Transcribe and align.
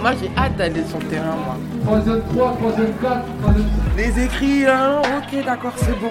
Moi, 0.00 0.12
j'ai 0.18 0.30
hâte 0.34 0.56
d'aller 0.56 0.82
sur 0.88 0.98
le 0.98 1.04
terrain, 1.06 1.36
moi. 1.44 1.56
Troisième 1.84 2.22
3, 2.30 2.56
troisième 2.56 2.92
4, 3.02 3.24
troisième 3.42 3.68
Les 3.98 4.24
écrits, 4.24 4.66
hein, 4.66 5.02
ok, 5.04 5.44
d'accord, 5.44 5.74
c'est 5.76 6.00
bon. 6.00 6.10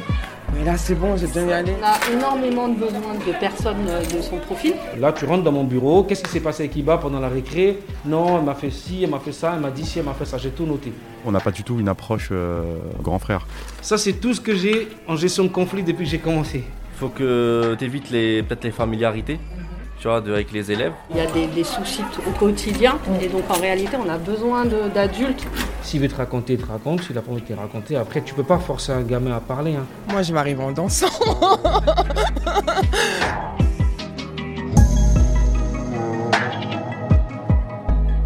Mais 0.54 0.64
là, 0.64 0.78
c'est 0.78 0.94
bon, 0.94 1.18
j'ai 1.18 1.26
bien 1.26 1.48
y 1.48 1.54
aller. 1.54 1.74
On 1.82 1.86
a 1.86 2.16
énormément 2.16 2.68
de 2.68 2.76
besoins 2.76 3.16
de 3.16 3.40
personnes 3.40 3.88
euh, 3.88 4.02
de 4.06 4.22
son 4.22 4.38
profil. 4.38 4.76
Là, 5.00 5.12
tu 5.12 5.26
rentres 5.26 5.44
dans 5.44 5.52
mon 5.52 5.64
bureau. 5.64 6.04
Qu'est-ce 6.04 6.24
qui 6.24 6.30
s'est 6.30 6.40
passé 6.40 6.64
avec 6.64 6.76
Iba 6.76 7.00
pendant 7.00 7.20
la 7.20 7.30
récré? 7.30 7.80
Non, 8.06 8.38
elle 8.38 8.46
m'a 8.46 8.54
fait 8.54 8.70
ci, 8.70 9.04
elle 9.04 9.10
m'a 9.10 9.20
fait 9.20 9.32
ça, 9.32 9.54
elle 9.56 9.62
m'a 9.62 9.72
dit 9.72 9.84
ci, 9.84 9.98
elle 9.98 10.06
m'a 10.06 10.14
fait 10.14 10.26
ça. 10.26 10.38
J'ai 10.38 10.52
tout 10.52 10.68
noté. 10.68 10.94
On 11.26 11.32
n'a 11.32 11.40
pas 11.40 11.52
du 11.52 11.64
tout 11.64 11.80
une 11.80 11.90
approche 11.90 12.30
euh, 12.32 12.62
grand 13.02 13.18
frère. 13.18 13.48
Ça, 13.82 13.98
c'est 13.98 14.14
tout 14.14 14.36
ce 14.36 14.42
que 14.42 14.54
j'ai 14.54 14.88
en 15.08 15.16
gestion 15.16 15.46
de 15.46 15.50
conflit 15.50 15.82
depuis 15.82 16.06
que 16.06 16.12
j'ai 16.12 16.20
commencé. 16.20 16.64
Il 16.94 17.00
faut 17.00 17.10
que 17.10 17.76
tu 17.80 17.86
évites 17.86 18.12
les, 18.12 18.44
peut-être 18.44 18.66
les 18.66 18.72
familiarités 18.72 19.40
tu 20.00 20.08
vois, 20.08 20.22
de- 20.22 20.32
avec 20.34 20.52
les 20.52 20.72
élèves. 20.72 20.94
Il 21.12 21.18
y 21.18 21.20
a 21.20 21.26
des, 21.28 21.48
des 21.48 21.64
soucis 21.64 22.04
au 22.28 22.32
quotidien. 22.32 22.98
Et 23.22 23.28
donc 23.28 23.44
en 23.50 23.60
réalité, 23.60 23.98
on 24.04 24.10
a 24.10 24.18
besoin 24.18 24.66
d'adultes. 24.66 25.46
S'il 25.84 26.02
veut 26.02 26.08
te 26.08 26.16
raconter, 26.16 26.54
il 26.54 26.60
te 26.60 26.66
raconte. 26.68 27.02
S'il 27.04 27.18
a 27.18 27.22
pas 27.22 27.32
envie 27.32 27.42
de 27.42 27.48
te 27.48 27.54
raconter, 27.54 27.96
après, 27.98 28.22
tu 28.22 28.34
peux 28.34 28.44
pas 28.44 28.60
forcer 28.60 28.92
un 28.92 29.02
gamin 29.02 29.36
à 29.36 29.40
parler. 29.40 29.76
hein. 29.76 29.86
Moi, 30.12 30.22
je 30.22 30.34
m'arrive 30.34 30.60
en 30.62 30.72
dansant. 30.72 31.08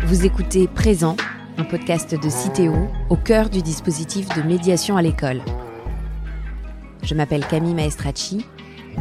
Vous 0.05 0.25
écoutez 0.25 0.67
Présent, 0.67 1.15
un 1.57 1.63
podcast 1.63 2.15
de 2.19 2.29
Citéo 2.29 2.73
au 3.09 3.15
cœur 3.15 3.49
du 3.49 3.61
dispositif 3.61 4.27
de 4.35 4.41
médiation 4.43 4.97
à 4.97 5.01
l'école. 5.01 5.41
Je 7.03 7.15
m'appelle 7.15 7.45
Camille 7.45 7.73
Maestracci 7.73 8.45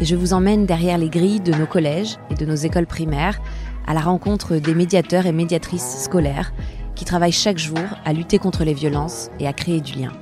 et 0.01 0.05
je 0.05 0.17
vous 0.17 0.33
emmène 0.33 0.67
derrière 0.67 0.99
les 0.99 1.09
grilles 1.09 1.41
de 1.41 1.53
nos 1.53 1.67
collèges 1.67 2.19
et 2.31 2.35
de 2.35 2.45
nos 2.45 2.55
écoles 2.55 2.87
primaires 2.87 3.41
à 3.87 3.95
la 3.95 4.01
rencontre 4.01 4.57
des 4.57 4.75
médiateurs 4.75 5.27
et 5.27 5.33
médiatrices 5.33 6.05
scolaires 6.05 6.53
qui 6.95 7.05
travaillent 7.05 7.33
chaque 7.33 7.59
jour 7.59 7.79
à 8.05 8.13
lutter 8.13 8.39
contre 8.39 8.65
les 8.65 8.75
violences 8.75 9.31
et 9.41 9.47
à 9.47 9.53
créer 9.53 9.81
du 9.81 9.95
lien. 9.95 10.13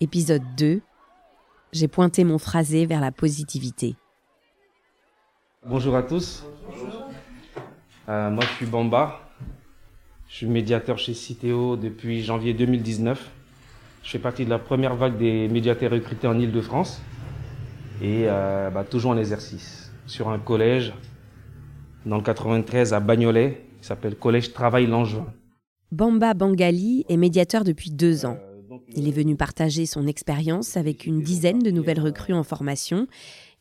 Épisode 0.00 0.42
2. 0.56 0.80
J'ai 1.72 1.88
pointé 1.88 2.24
mon 2.24 2.38
phrasé 2.38 2.86
vers 2.86 3.00
la 3.00 3.12
positivité. 3.12 3.96
Bonjour 5.66 5.96
à 5.96 6.02
tous. 6.02 6.44
Euh, 8.08 8.30
moi, 8.30 8.44
je 8.44 8.54
suis 8.54 8.66
Bamba. 8.66 9.20
Je 10.28 10.36
suis 10.36 10.46
médiateur 10.46 10.98
chez 10.98 11.14
Citéo 11.14 11.76
depuis 11.76 12.22
janvier 12.22 12.54
2019. 12.54 13.30
Je 14.02 14.10
fais 14.10 14.18
partie 14.18 14.44
de 14.44 14.50
la 14.50 14.58
première 14.58 14.94
vague 14.94 15.18
des 15.18 15.48
médiateurs 15.48 15.90
recrutés 15.90 16.26
en 16.26 16.38
Ile-de-France. 16.38 17.02
Et 18.00 18.24
euh, 18.26 18.70
bah, 18.70 18.84
toujours 18.84 19.10
en 19.12 19.18
exercice. 19.18 19.92
Sur 20.06 20.28
un 20.28 20.38
collège 20.38 20.94
dans 22.06 22.16
le 22.16 22.22
93 22.22 22.94
à 22.94 23.00
Bagnolet, 23.00 23.64
qui 23.80 23.86
s'appelle 23.86 24.16
Collège 24.16 24.52
Travail 24.52 24.86
Langevin. 24.86 25.26
Bamba 25.90 26.34
Bangali 26.34 27.04
est 27.08 27.16
médiateur 27.16 27.64
depuis 27.64 27.90
deux 27.90 28.24
ans. 28.24 28.38
Il 28.94 29.08
est 29.08 29.12
venu 29.12 29.36
partager 29.36 29.86
son 29.86 30.06
expérience 30.06 30.76
avec 30.76 31.06
une 31.06 31.20
dizaine 31.20 31.58
de 31.58 31.70
nouvelles 31.70 32.00
recrues 32.00 32.34
en 32.34 32.42
formation 32.42 33.06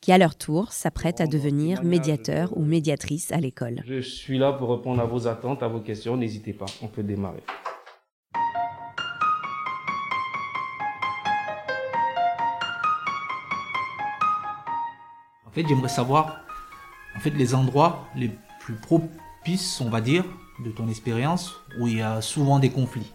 qui, 0.01 0.11
à 0.11 0.17
leur 0.17 0.35
tour, 0.35 0.71
s'apprêtent 0.71 1.21
à 1.21 1.27
devenir 1.27 1.83
médiateurs 1.83 2.55
ou 2.57 2.63
médiatrices 2.63 3.31
à 3.31 3.37
l'école. 3.37 3.81
Je 3.85 4.01
suis 4.01 4.37
là 4.37 4.53
pour 4.53 4.69
répondre 4.75 5.01
à 5.01 5.05
vos 5.05 5.27
attentes, 5.27 5.63
à 5.63 5.67
vos 5.67 5.79
questions. 5.79 6.15
N'hésitez 6.17 6.53
pas, 6.53 6.65
on 6.81 6.87
peut 6.87 7.03
démarrer. 7.03 7.43
J'aimerais 15.65 15.89
savoir 15.89 16.41
en 17.17 17.19
fait, 17.19 17.31
les 17.31 17.55
endroits 17.55 18.05
les 18.15 18.29
plus 18.59 18.75
propices, 18.75 19.81
on 19.81 19.89
va 19.89 20.01
dire, 20.01 20.23
de 20.63 20.69
ton 20.69 20.87
expérience, 20.87 21.55
où 21.79 21.87
il 21.87 21.97
y 21.97 22.01
a 22.01 22.21
souvent 22.21 22.59
des 22.59 22.69
conflits. 22.69 23.11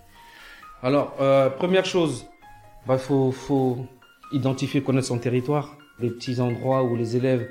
Alors, 0.82 1.14
euh, 1.20 1.48
première 1.50 1.84
chose, 1.84 2.26
il 2.84 2.88
bah, 2.88 2.98
faut, 2.98 3.30
faut 3.30 3.86
identifier, 4.32 4.82
connaître 4.82 5.06
son 5.06 5.18
territoire. 5.18 5.76
Les 6.00 6.10
petits 6.10 6.40
endroits 6.40 6.82
où 6.82 6.96
les 6.96 7.16
élèves, 7.16 7.48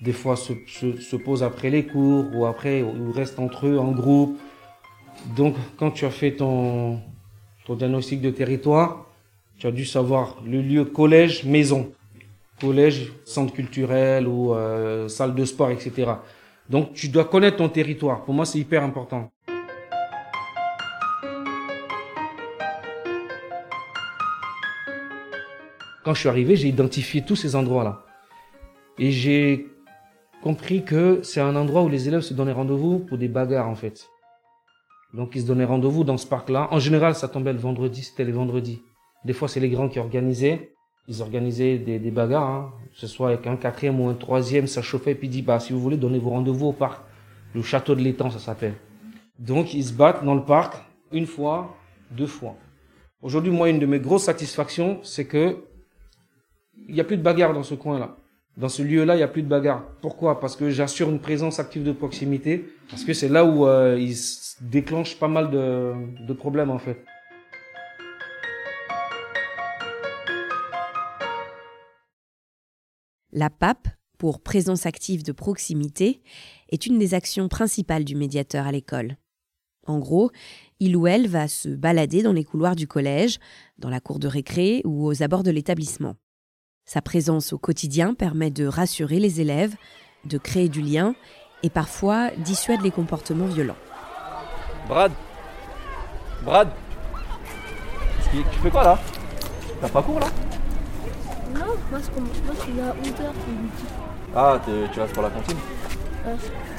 des 0.00 0.12
fois, 0.12 0.36
se 0.36 1.16
posent 1.16 1.42
après 1.42 1.70
les 1.70 1.84
cours 1.86 2.26
ou 2.32 2.46
après, 2.46 2.82
ou 2.82 3.10
restent 3.10 3.40
entre 3.40 3.66
eux 3.66 3.78
en 3.78 3.90
groupe. 3.90 4.38
Donc, 5.34 5.56
quand 5.78 5.90
tu 5.90 6.04
as 6.04 6.10
fait 6.10 6.36
ton, 6.36 7.00
ton 7.66 7.74
diagnostic 7.74 8.20
de 8.20 8.30
territoire, 8.30 9.06
tu 9.58 9.66
as 9.66 9.72
dû 9.72 9.84
savoir 9.84 10.36
le 10.46 10.62
lieu 10.62 10.84
collège, 10.84 11.44
maison. 11.44 11.90
Collège, 12.60 13.12
centre 13.24 13.52
culturel 13.52 14.26
ou 14.26 14.54
euh, 14.54 15.08
salle 15.08 15.34
de 15.34 15.44
sport, 15.44 15.70
etc. 15.70 16.12
Donc, 16.68 16.92
tu 16.92 17.08
dois 17.08 17.24
connaître 17.24 17.56
ton 17.58 17.68
territoire. 17.68 18.24
Pour 18.24 18.34
moi, 18.34 18.44
c'est 18.44 18.58
hyper 18.58 18.82
important. 18.82 19.30
Quand 26.04 26.14
je 26.14 26.20
suis 26.20 26.28
arrivé, 26.28 26.56
j'ai 26.56 26.68
identifié 26.68 27.22
tous 27.22 27.36
ces 27.36 27.54
endroits-là. 27.54 28.04
Et 28.98 29.10
j'ai 29.10 29.68
compris 30.42 30.84
que 30.84 31.20
c'est 31.22 31.40
un 31.40 31.54
endroit 31.54 31.82
où 31.82 31.88
les 31.88 32.08
élèves 32.08 32.22
se 32.22 32.34
donnaient 32.34 32.52
rendez-vous 32.52 32.98
pour 32.98 33.18
des 33.18 33.28
bagarres, 33.28 33.68
en 33.68 33.74
fait. 33.74 34.08
Donc, 35.14 35.34
ils 35.34 35.42
se 35.42 35.46
donnaient 35.46 35.64
rendez-vous 35.64 36.04
dans 36.04 36.16
ce 36.16 36.26
parc-là. 36.26 36.68
En 36.70 36.78
général, 36.78 37.14
ça 37.14 37.28
tombait 37.28 37.52
le 37.52 37.58
vendredi, 37.58 38.02
c'était 38.02 38.24
les 38.24 38.32
vendredis. 38.32 38.82
Des 39.24 39.32
fois, 39.32 39.48
c'est 39.48 39.60
les 39.60 39.70
grands 39.70 39.88
qui 39.88 39.98
organisaient. 39.98 40.74
Ils 41.08 41.22
organisaient 41.22 41.78
des, 41.78 41.98
des 41.98 42.10
bagarres, 42.10 42.50
hein. 42.50 42.72
que 42.92 43.00
ce 43.00 43.06
soit 43.06 43.28
avec 43.28 43.46
un 43.46 43.56
quatrième 43.56 43.98
ou 44.00 44.08
un 44.08 44.14
troisième, 44.14 44.66
ça 44.66 44.82
chauffait, 44.82 45.14
puis 45.14 45.26
ils 45.26 45.30
disent, 45.30 45.44
bah, 45.44 45.58
si 45.58 45.72
vous 45.72 45.80
voulez, 45.80 45.96
donnez 45.96 46.18
vos 46.18 46.30
rendez-vous 46.30 46.66
au 46.66 46.72
parc. 46.72 47.02
Le 47.54 47.62
château 47.62 47.94
de 47.94 48.00
l'étang, 48.00 48.30
ça 48.30 48.38
s'appelle. 48.38 48.74
Donc, 49.38 49.72
ils 49.72 49.84
se 49.84 49.92
battent 49.94 50.22
dans 50.24 50.34
le 50.34 50.44
parc, 50.44 50.74
une 51.12 51.26
fois, 51.26 51.74
deux 52.10 52.26
fois. 52.26 52.56
Aujourd'hui, 53.22 53.50
moi, 53.50 53.70
une 53.70 53.78
de 53.78 53.86
mes 53.86 53.98
grosses 53.98 54.24
satisfactions, 54.24 55.00
c'est 55.02 55.24
que 55.24 55.56
il 56.88 56.94
n'y 56.94 57.00
a 57.00 57.04
plus 57.04 57.16
de 57.16 57.22
bagarre 57.22 57.52
dans 57.54 57.62
ce 57.62 57.74
coin-là. 57.74 58.16
Dans 58.56 58.68
ce 58.68 58.82
lieu-là, 58.82 59.14
il 59.14 59.18
n'y 59.18 59.22
a 59.22 59.28
plus 59.28 59.42
de 59.42 59.48
bagarre. 59.48 59.84
Pourquoi? 60.00 60.40
Parce 60.40 60.56
que 60.56 60.68
j'assure 60.70 61.08
une 61.08 61.20
présence 61.20 61.58
active 61.58 61.84
de 61.84 61.92
proximité, 61.92 62.68
parce 62.90 63.04
que 63.04 63.14
c'est 63.14 63.28
là 63.28 63.44
où 63.44 63.66
euh, 63.66 63.96
il 63.98 64.16
se 64.16 64.56
déclenche 64.60 65.16
pas 65.18 65.28
mal 65.28 65.50
de, 65.50 65.94
de 66.26 66.32
problèmes, 66.32 66.70
en 66.70 66.78
fait. 66.78 67.04
La 73.32 73.50
PAP, 73.50 73.88
pour 74.16 74.40
présence 74.40 74.86
active 74.86 75.22
de 75.22 75.32
proximité, 75.32 76.22
est 76.70 76.86
une 76.86 76.98
des 76.98 77.12
actions 77.12 77.48
principales 77.48 78.04
du 78.04 78.16
médiateur 78.16 78.66
à 78.66 78.72
l'école. 78.72 79.18
En 79.86 79.98
gros, 79.98 80.30
il 80.80 80.96
ou 80.96 81.06
elle 81.06 81.28
va 81.28 81.46
se 81.46 81.68
balader 81.68 82.22
dans 82.22 82.32
les 82.32 82.44
couloirs 82.44 82.74
du 82.74 82.86
collège, 82.86 83.38
dans 83.76 83.90
la 83.90 84.00
cour 84.00 84.18
de 84.18 84.28
récré 84.28 84.80
ou 84.84 85.06
aux 85.06 85.22
abords 85.22 85.42
de 85.42 85.50
l'établissement. 85.50 86.14
Sa 86.86 87.02
présence 87.02 87.52
au 87.52 87.58
quotidien 87.58 88.14
permet 88.14 88.50
de 88.50 88.66
rassurer 88.66 89.20
les 89.20 89.42
élèves, 89.42 89.76
de 90.24 90.38
créer 90.38 90.70
du 90.70 90.80
lien 90.80 91.14
et 91.62 91.68
parfois 91.68 92.30
dissuade 92.38 92.80
les 92.80 92.90
comportements 92.90 93.46
violents. 93.46 93.76
Brad 94.88 95.12
Brad 96.44 96.70
Tu 98.30 98.42
fais 98.62 98.70
quoi 98.70 98.84
là? 98.84 98.98
T'as 99.82 99.88
pas 99.90 100.02
cours 100.02 100.18
là? 100.18 100.28
Non, 101.54 101.66
moi 101.90 102.00
c'est 102.02 102.80
à 102.80 102.92
11h. 102.92 103.32
Ah, 104.36 104.60
tu 104.92 105.00
restes 105.00 105.14
pour 105.14 105.22
la 105.22 105.30
cantine 105.30 105.56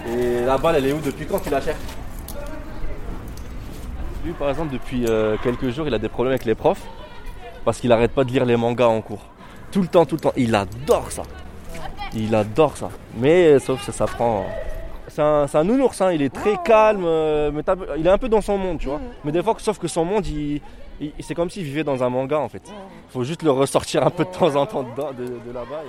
Et 0.07 0.45
la 0.45 0.57
balle, 0.57 0.75
elle 0.77 0.85
est 0.85 0.93
où 0.93 0.99
Depuis 0.99 1.25
quand 1.25 1.39
tu 1.39 1.49
la 1.49 1.59
cherches? 1.61 1.77
Lui, 4.23 4.33
par 4.33 4.49
exemple, 4.49 4.73
depuis 4.73 5.05
euh, 5.07 5.37
quelques 5.41 5.69
jours, 5.69 5.87
il 5.87 5.93
a 5.93 5.97
des 5.97 6.09
problèmes 6.09 6.33
avec 6.33 6.45
les 6.45 6.55
profs 6.55 6.81
parce 7.65 7.79
qu'il 7.79 7.91
arrête 7.91 8.11
pas 8.11 8.23
de 8.23 8.31
lire 8.31 8.45
les 8.45 8.57
mangas 8.57 8.87
en 8.87 9.01
cours. 9.01 9.25
Tout 9.71 9.81
le 9.81 9.87
temps, 9.87 10.05
tout 10.05 10.15
le 10.15 10.21
temps. 10.21 10.33
Il 10.35 10.53
adore 10.55 11.11
ça. 11.11 11.23
Il 12.13 12.33
adore 12.35 12.75
ça. 12.77 12.89
Mais 13.17 13.47
euh, 13.47 13.59
sauf 13.59 13.85
que 13.85 13.91
ça 13.91 14.05
prend. 14.05 14.45
C'est 15.09 15.21
un, 15.21 15.45
un 15.53 15.63
nounours, 15.63 15.99
hein. 16.01 16.11
il 16.11 16.21
est 16.21 16.33
très 16.33 16.55
calme, 16.63 17.03
euh, 17.05 17.51
mais 17.53 17.63
il 17.97 18.05
est 18.07 18.09
un 18.11 18.17
peu 18.17 18.29
dans 18.29 18.41
son 18.41 18.57
monde, 18.57 18.79
tu 18.79 18.87
vois. 18.87 19.01
Mais 19.23 19.31
des 19.31 19.41
fois, 19.43 19.55
sauf 19.59 19.77
que 19.79 19.87
son 19.87 20.05
monde, 20.05 20.25
il, 20.27 20.61
il- 21.01 21.13
c'est 21.21 21.35
comme 21.35 21.49
s'il 21.49 21.63
vivait 21.63 21.83
dans 21.83 22.03
un 22.03 22.09
manga 22.09 22.39
en 22.39 22.49
fait. 22.49 22.63
Faut 23.09 23.23
juste 23.23 23.43
le 23.43 23.51
ressortir 23.51 24.05
un 24.05 24.09
peu 24.09 24.23
de 24.25 24.29
temps 24.29 24.55
en 24.55 24.65
temps 24.65 24.83
dedans- 24.83 25.11
de, 25.17 25.25
de 25.25 25.51
là-bas. 25.53 25.83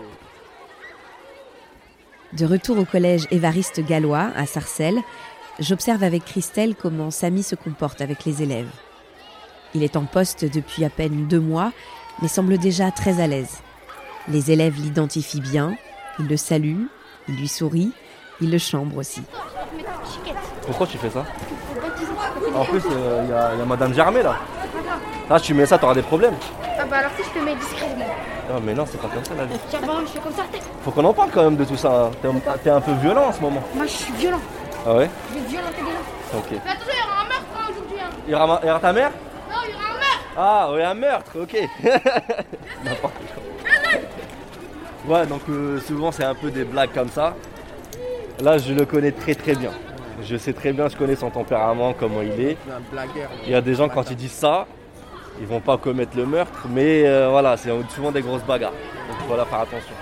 et- 2.33 2.37
De 2.37 2.47
retour 2.47 2.79
au 2.79 2.85
collège 2.85 3.27
Évariste 3.31 3.85
Gallois 3.85 4.31
à 4.37 4.47
Sarcelles, 4.47 5.01
j'observe 5.59 6.03
avec 6.05 6.25
Christelle 6.25 6.75
comment 6.77 7.11
Samy 7.11 7.43
se 7.43 7.55
comporte 7.57 8.01
avec 8.01 8.25
les 8.25 8.43
élèves. 8.43 8.71
Il 9.75 9.83
est 9.83 9.97
en 9.97 10.05
poste 10.05 10.45
depuis 10.45 10.85
à 10.85 10.91
peine 10.91 11.27
deux 11.27 11.41
mois, 11.41 11.73
mais 12.23 12.29
semble 12.29 12.59
déjà 12.59 12.91
très 12.91 13.21
à 13.21 13.27
l'aise. 13.27 13.59
Les 14.29 14.51
élèves 14.53 14.77
l'identifient 14.77 15.41
bien, 15.41 15.75
ils 16.19 16.27
le 16.29 16.37
saluent, 16.37 16.89
ils 17.29 17.37
lui 17.37 17.49
sourient, 17.49 17.93
ils 18.41 18.51
le 18.51 18.59
chambrent 18.59 18.97
aussi. 18.99 19.23
Pourquoi 20.67 20.87
tu 20.87 20.99
fais 20.99 21.11
ça 21.11 21.25
En 22.55 22.65
plus, 22.65 22.83
il 23.25 23.31
y, 23.31 23.33
a 23.33 23.55
y 23.55 23.61
a 23.61 23.65
Madame 23.67 23.93
Germain 23.95 24.23
là. 24.23 24.37
Là, 25.29 25.39
tu 25.41 25.55
mets 25.55 25.67
ça, 25.67 25.79
t'auras 25.79 25.95
des 25.95 26.03
problèmes. 26.03 26.35
Ah 26.79 26.85
bah 26.91 26.97
alors 26.99 27.11
si 27.17 27.23
je 27.23 27.29
te 27.39 27.45
mets 27.45 27.55
discrètement. 27.55 28.07
Non, 28.53 28.61
mais 28.65 28.75
non, 28.75 28.85
c'est 28.87 29.01
pas 29.01 29.07
comme 29.09 29.25
ça 29.25 29.35
la 29.35 29.45
vie. 29.45 29.55
Je 29.71 29.77
fais 29.79 29.87
comme 30.21 30.33
ça. 30.33 30.43
t'es- 30.51 30.59
Faut 30.85 30.91
qu'on 30.91 31.05
en 31.05 31.13
parle 31.13 31.31
quand 31.31 31.45
même 31.45 31.57
de 31.57 31.65
tout 31.65 31.77
ça. 31.77 32.11
T'es 32.63 32.71
un- 32.71 32.81
peu 32.81 32.93
violent 32.95 33.27
en 33.29 33.33
ce 33.33 33.41
moment. 33.41 33.63
Moi 33.75 33.87
je 33.87 33.91
suis 33.93 34.13
violent. 34.15 34.41
Ah 34.87 34.95
ouais 34.95 35.11
Je 35.31 35.35
vais 35.39 35.45
te 35.45 35.49
violenter 35.51 35.83
déjà. 35.83 35.99
Ok. 36.39 36.47
Mais 36.51 36.57
attention, 36.71 36.93
il 36.93 36.99
y 36.99 37.03
aura 37.03 37.21
un 37.21 37.25
meurtre 37.29 37.45
hein, 37.55 37.61
aujourd'hui. 37.71 37.99
Hein. 38.01 38.11
Il 38.27 38.33
y 38.33 38.35
aura, 38.35 38.47
ma- 38.47 38.61
il 38.63 38.67
y 38.67 38.71
aura 38.71 38.81
ta 38.81 38.93
mère 38.93 39.11
Non, 39.51 39.57
il 39.67 39.71
y 39.71 39.75
aura 39.75 39.85
un 39.85 39.93
meurtre. 39.93 40.25
Ah, 40.37 40.73
ouais, 40.73 40.85
un 40.85 40.95
meurtre, 40.95 41.33
ok. 41.43 41.57
N'importe 42.85 43.15
quoi. 43.15 43.21
Ouais, 45.17 45.27
donc 45.27 45.41
euh, 45.49 45.81
souvent 45.81 46.13
c'est 46.13 46.25
un 46.25 46.35
peu 46.35 46.51
des 46.51 46.65
blagues 46.65 46.93
comme 46.93 47.09
ça. 47.09 47.35
Là, 48.43 48.57
je 48.57 48.73
le 48.73 48.87
connais 48.87 49.13
très 49.13 49.35
très 49.35 49.55
bien. 49.55 49.71
Je 50.23 50.37
sais 50.37 50.53
très 50.53 50.73
bien, 50.73 50.89
je 50.89 50.97
connais 50.97 51.17
son 51.17 51.31
tempérament, 51.31 51.95
comment 51.99 52.23
il 52.23 52.41
est. 52.41 52.57
Il 53.47 53.53
y 53.53 53.55
a 53.55 53.61
des 53.61 53.75
gens, 53.75 53.89
quand 53.89 54.11
ils 54.11 54.17
disent 54.17 54.33
ça, 54.33 54.67
ils 55.41 55.47
vont 55.47 55.61
pas 55.61 55.77
commettre 55.77 56.17
le 56.17 56.27
meurtre, 56.27 56.67
mais 56.69 57.07
euh, 57.07 57.29
voilà, 57.31 57.57
c'est 57.57 57.71
souvent 57.95 58.13
des 58.13 58.23
grosses 58.23 58.45
bagarres. 58.45 58.73
Donc 58.73 59.19
voilà, 59.29 59.45
faire 59.45 59.61
attention. 59.61 59.95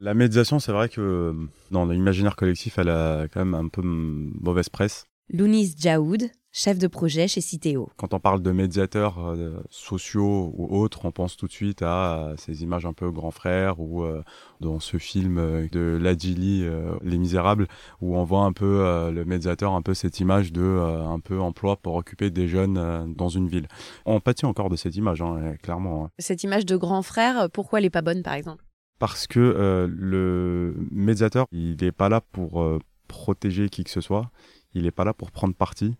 La 0.00 0.14
médiation, 0.14 0.58
c'est 0.58 0.72
vrai 0.72 0.88
que 0.88 1.00
euh, 1.00 1.32
dans 1.70 1.84
l'imaginaire 1.84 2.34
collectif, 2.34 2.78
elle 2.78 2.88
a 2.88 3.28
quand 3.28 3.44
même 3.44 3.54
un 3.54 3.68
peu 3.68 3.82
mauvaise 3.82 4.70
presse. 4.70 5.06
Lounis 5.30 5.74
Jaoud, 5.78 6.30
chef 6.58 6.76
de 6.76 6.88
projet 6.88 7.28
chez 7.28 7.40
Citeo. 7.40 7.88
Quand 7.96 8.14
on 8.14 8.18
parle 8.18 8.42
de 8.42 8.50
médiateurs 8.50 9.18
euh, 9.20 9.62
sociaux 9.70 10.52
ou 10.56 10.76
autres, 10.76 11.04
on 11.04 11.12
pense 11.12 11.36
tout 11.36 11.46
de 11.46 11.52
suite 11.52 11.82
à 11.82 12.30
euh, 12.30 12.34
ces 12.36 12.64
images 12.64 12.84
un 12.84 12.92
peu 12.92 13.12
grand 13.12 13.30
frère 13.30 13.78
ou 13.78 14.02
euh, 14.02 14.24
dans 14.60 14.80
ce 14.80 14.96
film 14.96 15.38
euh, 15.38 15.68
de 15.70 15.96
Ladjili, 16.02 16.64
euh, 16.64 16.96
Les 17.02 17.16
Misérables, 17.16 17.68
où 18.00 18.16
on 18.16 18.24
voit 18.24 18.42
un 18.42 18.52
peu 18.52 18.80
euh, 18.80 19.12
le 19.12 19.24
médiateur, 19.24 19.72
un 19.72 19.82
peu 19.82 19.94
cette 19.94 20.18
image 20.18 20.52
de 20.52 20.60
euh, 20.60 21.06
un 21.06 21.20
peu 21.20 21.40
emploi 21.40 21.76
pour 21.76 21.94
occuper 21.94 22.30
des 22.30 22.48
jeunes 22.48 22.76
euh, 22.76 23.06
dans 23.06 23.28
une 23.28 23.46
ville. 23.46 23.68
On 24.04 24.18
pâtit 24.18 24.44
encore 24.44 24.68
de 24.68 24.76
cette 24.76 24.96
image, 24.96 25.22
hein, 25.22 25.54
clairement. 25.62 26.06
hein. 26.06 26.10
Cette 26.18 26.42
image 26.42 26.66
de 26.66 26.76
grand 26.76 27.02
frère, 27.02 27.48
pourquoi 27.52 27.78
elle 27.78 27.84
est 27.84 27.90
pas 27.90 28.02
bonne 28.02 28.24
par 28.24 28.34
exemple? 28.34 28.64
Parce 28.98 29.28
que 29.28 29.38
euh, 29.38 29.86
le 29.88 30.74
médiateur, 30.90 31.46
il 31.52 31.76
n'est 31.80 31.92
pas 31.92 32.08
là 32.08 32.20
pour 32.20 32.60
euh, 32.62 32.80
protéger 33.06 33.68
qui 33.68 33.84
que 33.84 33.90
ce 33.90 34.00
soit. 34.00 34.32
Il 34.78 34.84
n'est 34.84 34.92
pas 34.92 35.04
là 35.04 35.12
pour 35.12 35.32
prendre 35.32 35.54
parti. 35.54 35.96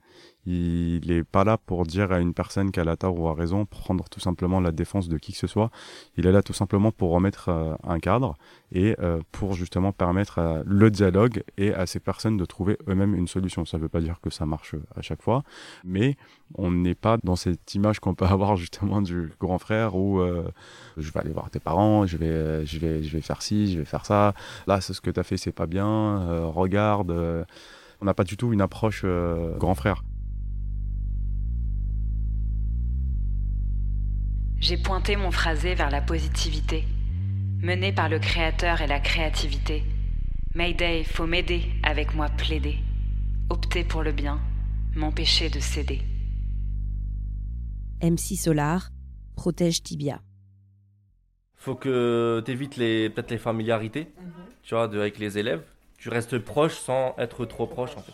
Il 0.47 1.01
n'est 1.09 1.25
pas 1.25 1.45
là 1.45 1.59
pour 1.59 1.85
dire 1.85 2.13
à 2.13 2.21
une 2.21 2.33
personne 2.33 2.71
qu'elle 2.71 2.89
a 2.89 2.97
tort 2.97 3.19
ou 3.19 3.29
a 3.29 3.35
raison, 3.35 3.67
prendre 3.67 4.09
tout 4.09 4.21
simplement 4.21 4.61
la 4.61 4.73
défense 4.73 5.09
de 5.09 5.19
qui 5.19 5.33
que 5.33 5.39
ce 5.39 5.47
soit. 5.47 5.71
Il 6.17 6.27
est 6.27 6.33
là 6.33 6.43
tout 6.43 6.53
simplement 6.53 6.91
pour 6.93 7.11
remettre 7.11 7.49
euh, 7.49 7.75
un 7.83 7.99
cadre 7.99 8.37
et 8.73 8.97
euh, 9.01 9.21
pour 9.33 9.55
justement 9.55 9.93
permettre 9.93 10.63
le 10.65 10.91
dialogue 10.91 11.43
et 11.59 11.75
à 11.75 11.87
ces 11.87 12.01
personnes 12.01 12.37
de 12.37 12.45
trouver 12.45 12.79
eux-mêmes 12.89 13.15
une 13.15 13.27
solution. 13.27 13.65
Ça 13.65 13.77
ne 13.79 13.83
veut 13.83 13.89
pas 13.89 14.01
dire 14.01 14.21
que 14.23 14.31
ça 14.31 14.47
marche 14.47 14.75
à 14.97 15.03
chaque 15.03 15.23
fois, 15.23 15.43
mais 15.85 16.17
on 16.55 16.71
n'est 16.71 16.95
pas 16.95 17.19
dans 17.25 17.37
cette 17.37 17.75
image 17.75 17.99
qu'on 18.01 18.15
peut 18.21 18.25
avoir 18.25 18.57
justement 18.57 19.03
du 19.03 19.33
grand 19.41 19.59
frère 19.59 19.97
où 19.97 20.21
euh, 20.21 20.49
je 20.97 21.11
vais 21.11 21.21
aller 21.21 21.33
voir 21.33 21.51
tes 21.51 21.61
parents, 21.61 22.07
je 22.07 22.17
vais, 22.17 22.27
euh, 22.27 22.65
je 22.65 22.79
vais, 22.79 23.03
je 23.03 23.11
vais 23.11 23.23
faire 23.23 23.43
ci, 23.43 23.73
je 23.73 23.79
vais 23.81 23.85
faire 23.85 24.07
ça. 24.07 24.35
Là, 24.67 24.81
c'est 24.81 24.95
ce 24.95 25.01
que 25.01 25.11
tu 25.11 25.19
as 25.21 25.25
fait, 25.25 25.37
c'est 25.37 25.53
pas 25.53 25.67
bien. 25.67 25.89
euh, 25.89 26.47
regarde. 26.47 27.13
On 28.01 28.05
n'a 28.05 28.15
pas 28.15 28.25
du 28.25 28.37
tout 28.37 28.53
une 28.53 28.61
approche 28.61 29.03
euh, 29.05 29.57
grand 29.59 29.75
frère. 29.75 30.03
J'ai 34.61 34.77
pointé 34.77 35.17
mon 35.17 35.31
phrasé 35.31 35.75
vers 35.75 35.91
la 35.91 36.01
positivité, 36.01 36.85
mené 37.63 37.93
par 37.93 38.09
le 38.09 38.19
créateur 38.19 38.81
et 38.81 38.87
la 38.87 39.01
créativité. 39.01 39.85
Mayday, 40.55 41.05
faut 41.05 41.27
m'aider, 41.27 41.63
avec 41.83 42.15
moi 42.15 42.29
plaider. 42.29 42.79
Opter 43.51 43.85
pour 43.85 44.03
le 44.03 44.13
bien, 44.13 44.41
m'empêcher 44.97 45.49
de 45.49 45.61
céder. 45.61 46.01
MC 48.03 48.37
Solar, 48.37 48.91
protège 49.37 49.83
Tibia. 49.83 50.21
Faut 51.57 51.75
que 51.75 52.43
tu 52.45 52.51
évites 52.53 52.77
les, 52.77 53.11
peut-être 53.11 53.31
les 53.31 53.39
familiarités, 53.39 54.09
tu 54.63 54.75
vois, 54.75 54.89
de- 54.89 54.99
avec 54.99 55.19
les 55.19 55.39
élèves. 55.39 55.63
Tu 55.99 56.09
restes 56.09 56.39
proche 56.39 56.75
sans 56.75 57.15
être 57.19 57.45
trop 57.45 57.67
proche, 57.67 57.97
en 57.97 58.01
fait. 58.01 58.13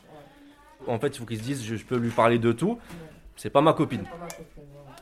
En 0.86 0.98
fait, 0.98 1.08
il 1.08 1.18
faut 1.18 1.26
qu'ils 1.26 1.38
se 1.38 1.42
disent, 1.42 1.64
je, 1.64 1.76
je 1.76 1.84
peux 1.84 1.96
lui 1.96 2.10
parler 2.10 2.38
de 2.38 2.52
tout. 2.52 2.78
C'est 3.36 3.50
pas 3.50 3.60
ma 3.60 3.72
copine. 3.72 4.04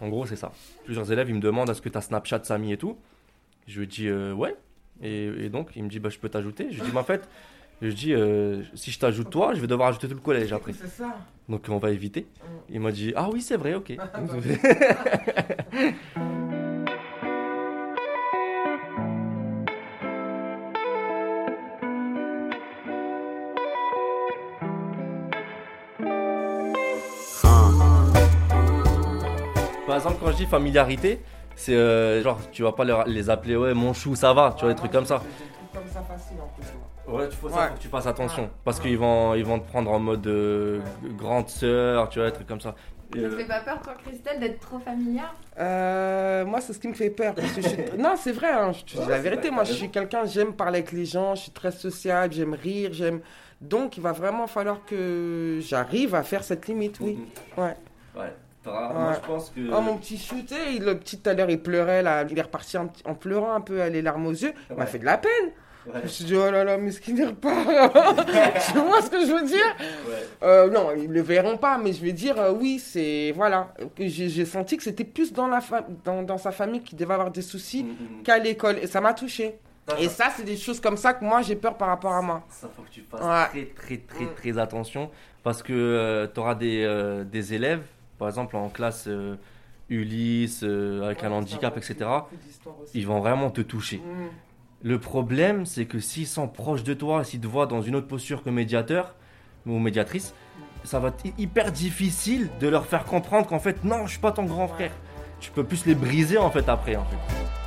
En 0.01 0.09
gros, 0.09 0.27
c'est 0.27 0.37
ça. 0.37 0.53
Plusieurs 0.85 1.11
élèves, 1.13 1.31
ils 1.31 1.37
me 1.37 1.41
demandent, 1.41 1.71
est-ce 1.71 1.83
que 1.83 1.89
tu 1.89 1.99
as 1.99 2.01
Snapchat, 2.01 2.45
Samy 2.45 2.73
et 2.73 2.77
tout? 2.77 2.97
Je 3.69 3.81
lui 3.81 3.87
dis, 3.87 4.09
euh, 4.09 4.33
ouais. 4.33 4.57
Et, 5.01 5.27
et 5.27 5.49
donc, 5.49 5.71
il 5.77 5.85
me 5.85 5.89
dit, 5.89 6.01
bah, 6.01 6.09
je 6.09 6.19
peux 6.19 6.29
t'ajouter. 6.29 6.69
Je 6.71 6.77
lui 6.77 6.83
dis, 6.83 6.91
mais 6.93 7.01
en 7.01 7.05
fait, 7.05 7.29
je 7.81 7.91
dis, 7.91 8.15
euh, 8.15 8.63
si 8.75 8.91
je 8.91 8.99
t'ajoute 8.99 9.31
toi, 9.31 9.55
je 9.55 9.61
vais 9.61 9.67
devoir 9.67 9.89
ajouter 9.89 10.09
tout 10.09 10.15
le 10.15 10.21
collège 10.21 10.53
après. 10.53 10.73
C'est 10.73 10.89
ça. 10.89 11.19
Donc, 11.49 11.67
on 11.69 11.79
va 11.79 11.91
éviter. 11.91 12.27
Il 12.69 12.81
m'a 12.81 12.91
dit, 12.91 13.13
ah 13.15 13.29
oui, 13.33 13.43
c'est 13.43 13.57
vrai, 13.57 13.75
ok. 13.75 13.93
Par 29.93 29.99
exemple, 29.99 30.17
quand 30.25 30.31
je 30.33 30.37
dis 30.37 30.47
familiarité, 30.47 31.21
c'est 31.55 31.75
euh, 31.75 32.23
genre, 32.23 32.39
tu 32.51 32.63
vas 32.63 32.73
pas 32.73 32.85
leur- 32.85 33.07
les 33.07 33.29
appeler, 33.29 33.57
ouais, 33.57 33.75
mon 33.75 33.93
chou, 33.93 34.15
ça 34.15 34.33
va, 34.33 34.55
tu 34.57 34.65
vois, 34.65 34.73
des 34.73 34.79
trucs 34.79 34.91
comme 34.93 35.05
ça. 35.05 35.23
Comme 35.75 35.83
ça 35.93 36.01
facile 36.01 36.39
en 36.41 36.49
plus. 36.59 37.13
Ouais, 37.15 37.29
tu 37.29 37.37
faut 37.37 37.51
ça, 37.51 37.57
Ouais. 37.57 37.69
faut 37.69 37.75
que 37.75 37.79
tu 37.81 37.89
fasses 37.89 38.07
attention. 38.07 38.49
Parce 38.65 38.81
qu'ils 38.81 38.97
vont, 38.97 39.35
ils 39.35 39.45
vont 39.45 39.59
te 39.59 39.69
prendre 39.69 39.91
en 39.91 39.99
mode 39.99 40.27
euh, 40.27 40.81
grande 41.19 41.49
sœur, 41.51 42.09
tu 42.09 42.21
vois, 42.21 42.29
des 42.31 42.35
trucs 42.35 42.47
comme 42.49 42.61
ça. 42.63 42.75
Ça 43.15 43.19
euh, 43.21 43.31
te 43.31 43.37
fait 43.37 43.45
pas 43.47 43.61
peur, 43.61 43.83
toi, 43.83 43.93
Christelle, 44.03 44.41
d'être 44.41 44.61
trop 44.61 44.79
familière? 44.79 45.35
Euh, 45.59 46.47
moi, 46.47 46.63
c'est 46.63 46.73
ce 46.73 46.79
qui 46.79 46.89
me 46.89 46.95
fait 46.95 47.11
peur. 47.11 47.35
Parce 47.35 47.53
que 47.53 47.61
je 47.61 47.69
suis- 47.69 47.79
Non, 47.99 48.15
c'est 48.17 48.33
vrai, 48.33 48.51
hein, 48.51 48.73
je 48.73 48.85
te 48.95 48.99
dis 49.03 49.07
la 49.09 49.19
vérité. 49.19 49.51
Moi, 49.51 49.65
je 49.65 49.75
suis 49.75 49.91
quelqu'un, 49.91 50.25
j'aime 50.25 50.55
parler 50.55 50.79
avec 50.79 50.93
les 50.93 51.05
gens, 51.05 51.35
je 51.35 51.43
suis 51.43 51.51
très 51.53 51.71
sociable, 51.73 52.33
j'aime 52.33 52.55
rire, 52.55 52.91
j'aime. 52.95 53.21
Donc, 53.61 53.99
il 53.99 54.03
va 54.03 54.13
vraiment 54.13 54.47
falloir 54.47 54.79
que 54.87 55.59
j'arrive 55.61 56.15
à 56.15 56.23
faire 56.23 56.43
cette 56.45 56.67
limite, 56.67 56.99
oui. 57.01 57.19
Ouais. 57.59 57.77
Ouais. 58.17 58.33
Moi, 58.65 59.15
je 59.21 59.27
pense 59.27 59.51
que. 59.51 59.61
Oh, 59.73 59.81
mon 59.81 59.97
petit 59.99 60.19
sais, 60.19 60.79
le 60.81 60.97
petit 60.99 61.19
tout 61.19 61.29
à 61.31 61.35
l'heure, 61.35 61.51
il 61.51 61.61
pleurait, 61.61 62.03
là. 62.03 62.25
Il 62.31 62.39
est 62.39 62.43
reparti 62.43 62.77
en, 62.79 62.89
en 63.05 63.15
pleurant 63.15 63.55
un 63.55 63.61
peu, 63.61 63.85
les 63.89 64.03
larmes 64.03 64.27
aux 64.27 64.31
yeux. 64.33 64.53
Il 64.71 64.77
m'a 64.77 64.87
fait 64.87 64.99
de 64.99 65.05
la 65.05 65.19
peine. 65.19 65.31
Ouais. 65.85 65.95
Je 65.97 66.03
me 66.03 66.07
suis 66.09 66.25
dit, 66.27 66.37
oh 66.37 66.49
là 66.49 66.63
là, 66.63 66.79
mais 66.79 66.93
ce 66.93 67.01
qui 67.01 67.13
n'y 67.13 67.25
repart. 67.25 67.57
tu 67.67 68.79
vois 68.79 69.03
ce 69.03 69.11
que 69.11 69.27
je 69.27 69.33
veux 69.33 69.45
dire? 69.47 69.77
Ouais. 69.81 70.15
Euh, 70.45 70.71
non, 70.71 70.91
ils 70.97 71.11
le 71.11 71.21
verront 71.23 71.57
pas, 71.57 71.77
mais 71.77 71.93
je 71.93 72.01
vais 72.01 72.13
dire 72.13 72.39
euh, 72.39 72.53
oui, 72.53 72.79
c'est 72.79 73.33
voilà. 73.35 73.75
J'ai 73.99 74.45
senti 74.45 74.77
que 74.77 74.83
c'était 74.85 75.03
plus 75.03 75.33
dans 75.33 75.49
la 75.49 75.61
fa- 75.61 75.85
dans, 76.05 76.23
dans 76.23 76.39
sa 76.39 76.53
famille 76.53 76.83
qui 76.83 76.95
devait 76.95 77.15
avoir 77.15 77.33
des 77.33 77.43
soucis 77.43 77.83
Mhm. 77.83 78.23
qu'à 78.23 78.39
l'école, 78.39 78.79
et 78.79 78.87
ça 78.87 79.01
m'a 79.01 79.13
touché. 79.13 79.59
Ça, 79.89 79.97
Et 79.99 80.05
ça- 80.09 80.27
ça, 80.27 80.33
c'est 80.37 80.45
des 80.45 80.57
choses 80.57 80.79
comme 80.81 80.97
ça 80.97 81.15
que 81.15 81.25
moi 81.25 81.43
j'ai 81.43 81.57
peur 81.57 81.77
par 81.77 81.89
rapport 81.89 82.13
à 82.13 82.23
moi. 82.23 82.45
Ça, 82.49 82.71
faut 82.77 82.83
que 82.83 82.91
tu 82.91 83.01
fasses 83.03 83.21
Ouais. 83.21 83.65
très, 83.75 83.97
très, 83.97 83.97
très, 84.07 84.25
Mm. 84.25 84.35
très 84.37 84.59
attention. 84.59 85.11
Parce 85.43 85.65
que 85.65 86.31
tu 86.33 86.39
auras 86.39 86.55
des, 86.55 86.85
euh, 86.85 87.25
des 87.25 87.55
élèves, 87.55 87.83
par 88.23 88.29
exemple 88.29 88.55
en 88.57 88.69
classe 88.69 89.07
euh, 89.09 89.35
Ulysse, 89.89 90.61
euh, 90.63 91.03
avec 91.05 91.25
un 91.25 91.33
handicap, 91.33 91.77
etc. 91.77 92.09
Ils 92.95 93.05
vont 93.05 93.19
vraiment 93.19 93.51
te 93.51 93.61
toucher. 93.63 93.97
Mm. 93.99 94.29
Le 94.85 94.99
problème, 95.01 95.67
c'est 95.67 95.87
que 95.87 95.99
s'ils 95.99 96.29
sont 96.29 96.47
proches 96.47 96.85
de 96.85 96.95
toi, 96.95 97.25
s'ils 97.25 97.41
te 97.41 97.49
voient 97.49 97.67
dans 97.67 97.83
une 97.83 97.97
autre 97.97 98.07
posture 98.07 98.45
que 98.45 98.51
médiateur 98.51 99.17
ou 99.67 99.79
médiatrice, 99.81 100.35
ça 100.85 101.01
va 101.01 101.09
être 101.09 101.25
hy- 101.25 101.35
hyper 101.37 101.73
difficile 101.73 102.49
de 102.61 102.69
leur 102.69 102.87
faire 102.87 103.05
comprendre 103.05 103.49
qu'en 103.49 103.59
fait, 103.59 103.83
non, 103.83 104.07
je 104.07 104.13
suis 104.13 104.21
pas 104.21 104.31
ton 104.31 104.45
grand 104.45 104.69
frère. 104.69 104.93
Tu 105.41 105.51
peux 105.51 105.65
plus 105.65 105.85
les 105.87 105.97
briser 105.97 106.39
en 106.39 106.51
fait 106.51 106.69
après. 106.69 106.95
En 106.95 107.05
fait. 107.05 107.62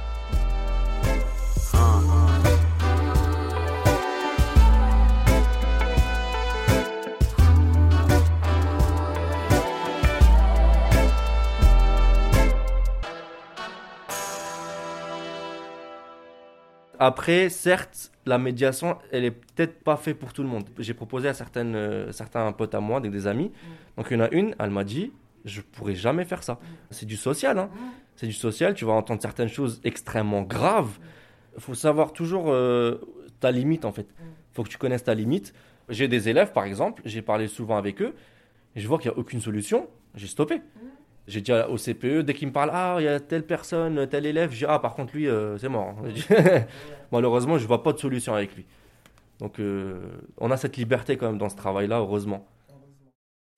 Après, 17.05 17.49
certes, 17.49 18.11
la 18.25 18.39
médiation, 18.39 18.97
elle 19.11 19.25
est 19.25 19.29
peut-être 19.29 19.83
pas 19.83 19.95
faite 19.95 20.17
pour 20.17 20.33
tout 20.33 20.41
le 20.41 20.49
monde. 20.49 20.63
J'ai 20.79 20.95
proposé 20.95 21.27
à 21.27 21.35
certaines, 21.35 21.75
euh, 21.75 22.11
certains 22.11 22.51
potes 22.51 22.73
à 22.73 22.79
moi, 22.79 22.99
des, 22.99 23.09
des 23.09 23.27
amis. 23.27 23.51
Donc, 23.95 24.07
il 24.09 24.17
y 24.17 24.19
en 24.19 24.23
a 24.23 24.29
une, 24.31 24.55
elle 24.57 24.71
m'a 24.71 24.83
dit 24.83 25.11
Je 25.45 25.61
pourrais 25.61 25.93
jamais 25.93 26.25
faire 26.25 26.41
ça. 26.41 26.57
C'est 26.89 27.05
du 27.05 27.15
social, 27.15 27.59
hein. 27.59 27.69
C'est 28.15 28.25
du 28.25 28.33
social. 28.33 28.73
Tu 28.73 28.85
vas 28.85 28.93
entendre 28.93 29.21
certaines 29.21 29.49
choses 29.49 29.81
extrêmement 29.83 30.41
graves. 30.41 30.97
Il 31.55 31.61
faut 31.61 31.75
savoir 31.75 32.11
toujours 32.11 32.45
euh, 32.47 32.99
ta 33.39 33.51
limite 33.51 33.85
en 33.85 33.91
fait. 33.91 34.07
faut 34.53 34.63
que 34.63 34.69
tu 34.69 34.79
connaisses 34.79 35.03
ta 35.03 35.13
limite. 35.13 35.53
J'ai 35.89 36.07
des 36.07 36.27
élèves 36.27 36.53
par 36.53 36.63
exemple, 36.63 37.03
j'ai 37.05 37.21
parlé 37.21 37.47
souvent 37.47 37.77
avec 37.77 38.01
eux, 38.01 38.15
et 38.75 38.79
je 38.79 38.87
vois 38.87 38.97
qu'il 38.97 39.11
n'y 39.11 39.15
a 39.15 39.19
aucune 39.19 39.41
solution, 39.41 39.87
j'ai 40.15 40.25
stoppé. 40.25 40.59
J'ai 41.27 41.41
dit 41.41 41.51
au 41.51 41.77
CPE, 41.77 42.19
dès 42.19 42.33
qu'il 42.35 42.47
me 42.47 42.53
parle, 42.53 42.69
ah, 42.71 42.97
il 42.99 43.05
y 43.05 43.07
a 43.07 43.19
telle 43.19 43.45
personne, 43.45 44.07
tel 44.07 44.25
élève, 44.27 44.51
dis, 44.51 44.65
ah, 44.67 44.77
par 44.77 44.93
contre, 44.93 45.15
lui, 45.15 45.27
euh, 45.27 45.57
c'est 45.57 45.69
mort. 45.69 45.95
Malheureusement, 47.11 47.57
je 47.57 47.63
ne 47.63 47.67
vois 47.67 47.81
pas 47.81 47.93
de 47.93 47.97
solution 47.97 48.35
avec 48.35 48.55
lui. 48.55 48.65
Donc, 49.39 49.59
euh, 49.59 49.99
on 50.37 50.51
a 50.51 50.57
cette 50.57 50.77
liberté 50.77 51.17
quand 51.17 51.27
même 51.27 51.39
dans 51.39 51.49
ce 51.49 51.55
travail-là, 51.55 51.99
heureusement. 51.99 52.47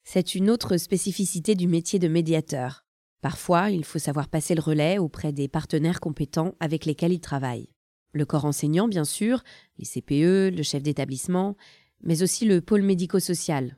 C'est 0.04 0.36
une 0.36 0.50
autre 0.50 0.78
spécificité 0.78 1.56
du 1.56 1.68
métier 1.68 2.00
de 2.00 2.08
médiateur. 2.08 2.86
Parfois, 3.22 3.70
il 3.70 3.84
faut 3.84 4.00
savoir 4.00 4.30
passer 4.30 4.56
le 4.56 4.62
relais 4.62 4.98
auprès 4.98 5.34
des 5.34 5.50
partenaires 5.50 6.00
compétents 6.00 6.54
avec 6.62 6.86
lesquels 6.86 7.12
il 7.12 7.20
travaille. 7.20 7.68
Le 8.14 8.26
corps 8.26 8.46
enseignant, 8.46 8.88
bien 8.88 9.04
sûr, 9.04 9.44
les 9.78 9.86
CPE, 9.86 10.56
le 10.56 10.64
chef 10.64 10.82
d'établissement, 10.82 11.58
mais 12.02 12.24
aussi 12.24 12.46
le 12.46 12.62
pôle 12.62 12.84
médico-social, 12.84 13.76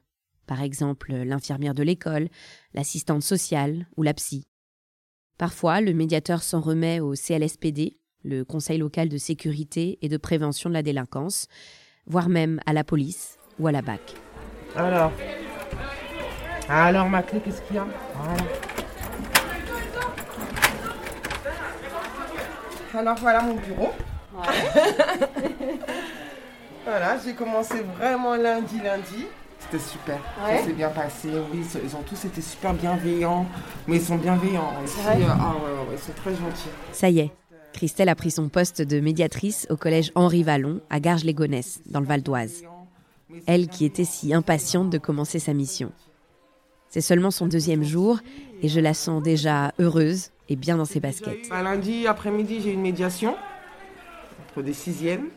par 0.50 0.64
exemple 0.64 1.14
l'infirmière 1.14 1.76
de 1.76 1.84
l'école, 1.84 2.28
l'assistante 2.74 3.22
sociale 3.22 3.86
ou 3.98 4.04
la 4.04 4.16
psy. 4.16 4.48
Parfois, 5.38 5.80
le 5.80 5.94
médiateur 5.94 6.42
s'en 6.42 6.60
remet 6.60 7.00
au 7.00 7.14
CLSPD, 7.14 8.00
le 8.24 8.44
Conseil 8.44 8.80
local 8.80 9.10
de 9.10 9.20
sécurité 9.20 10.00
et 10.02 10.10
de 10.10 10.18
prévention 10.18 10.68
de 10.68 10.74
la 10.74 10.82
délinquance, 10.82 11.46
voire 12.08 12.30
même 12.30 12.60
à 12.66 12.74
la 12.74 12.84
police 12.84 13.38
ou 13.60 13.68
à 13.68 13.72
la 13.72 13.84
BAC. 13.84 14.02
Alors, 14.76 15.12
alors 16.68 17.08
ma 17.08 17.22
clé, 17.22 17.42
qu'est-ce 17.46 17.62
qu'il 17.62 17.76
y 17.76 17.80
a? 17.80 17.86
Voilà. 18.16 18.44
Alors 22.96 23.18
voilà 23.18 23.42
mon 23.44 23.54
bureau. 23.54 23.92
voilà, 26.86 27.20
j'ai 27.24 27.36
commencé 27.36 27.82
vraiment 28.00 28.36
lundi, 28.36 28.82
lundi. 28.82 29.28
C'était 29.72 29.84
super. 29.84 30.20
Ça 30.38 30.64
s'est 30.64 30.74
bien 30.74 30.90
passé. 30.90 31.30
Oui, 31.52 31.64
ils 31.84 31.96
ont 31.96 32.02
tous 32.02 32.26
été 32.26 32.42
super 32.42 32.74
bienveillants. 32.74 33.46
Mais 33.88 33.98
ils 33.98 34.02
sont 34.02 34.18
bienveillants. 34.18 34.74
Aussi. 34.84 35.00
vrai 35.02 35.18
ah 35.30 35.54
ouais, 35.54 35.90
ouais, 35.90 35.94
ils 35.94 36.00
sont 36.00 36.14
très 36.14 36.32
gentils. 36.32 36.70
Ça 36.92 37.10
y 37.10 37.20
est, 37.20 37.32
Christelle 37.74 38.10
a 38.10 38.16
pris 38.16 38.32
son 38.32 38.50
poste 38.50 38.82
de 38.82 39.00
médiatrice 39.00 39.68
au 39.70 39.78
collège 39.78 40.12
Henri 40.16 40.44
Vallon 40.44 40.82
à 40.90 41.00
Garges-les-Gonesse, 41.00 41.82
dans 41.86 42.00
le 42.00 42.08
Val 42.08 42.24
d'Oise. 42.24 42.64
Elle 43.46 43.68
qui 43.68 43.86
était 43.86 44.06
si 44.06 44.34
impatiente 44.34 44.90
de 44.90 44.98
commencer 44.98 45.38
sa 45.38 45.54
mission. 45.54 45.92
C'est 46.90 47.02
seulement 47.02 47.30
son 47.30 47.46
deuxième 47.46 47.84
jour 47.84 48.20
et 48.64 48.70
je 48.70 48.80
la 48.80 48.96
sens 48.96 49.22
déjà 49.22 49.72
heureuse 49.78 50.32
et 50.50 50.56
bien 50.56 50.78
dans 50.78 50.86
ses 50.86 51.00
baskets. 51.00 51.48
Un 51.52 51.62
lundi 51.62 52.08
après-midi, 52.08 52.62
j'ai 52.64 52.72
une 52.72 52.82
médiation 52.82 53.36
entre 54.50 54.64
des 54.64 54.74
sixièmes. 54.74 55.28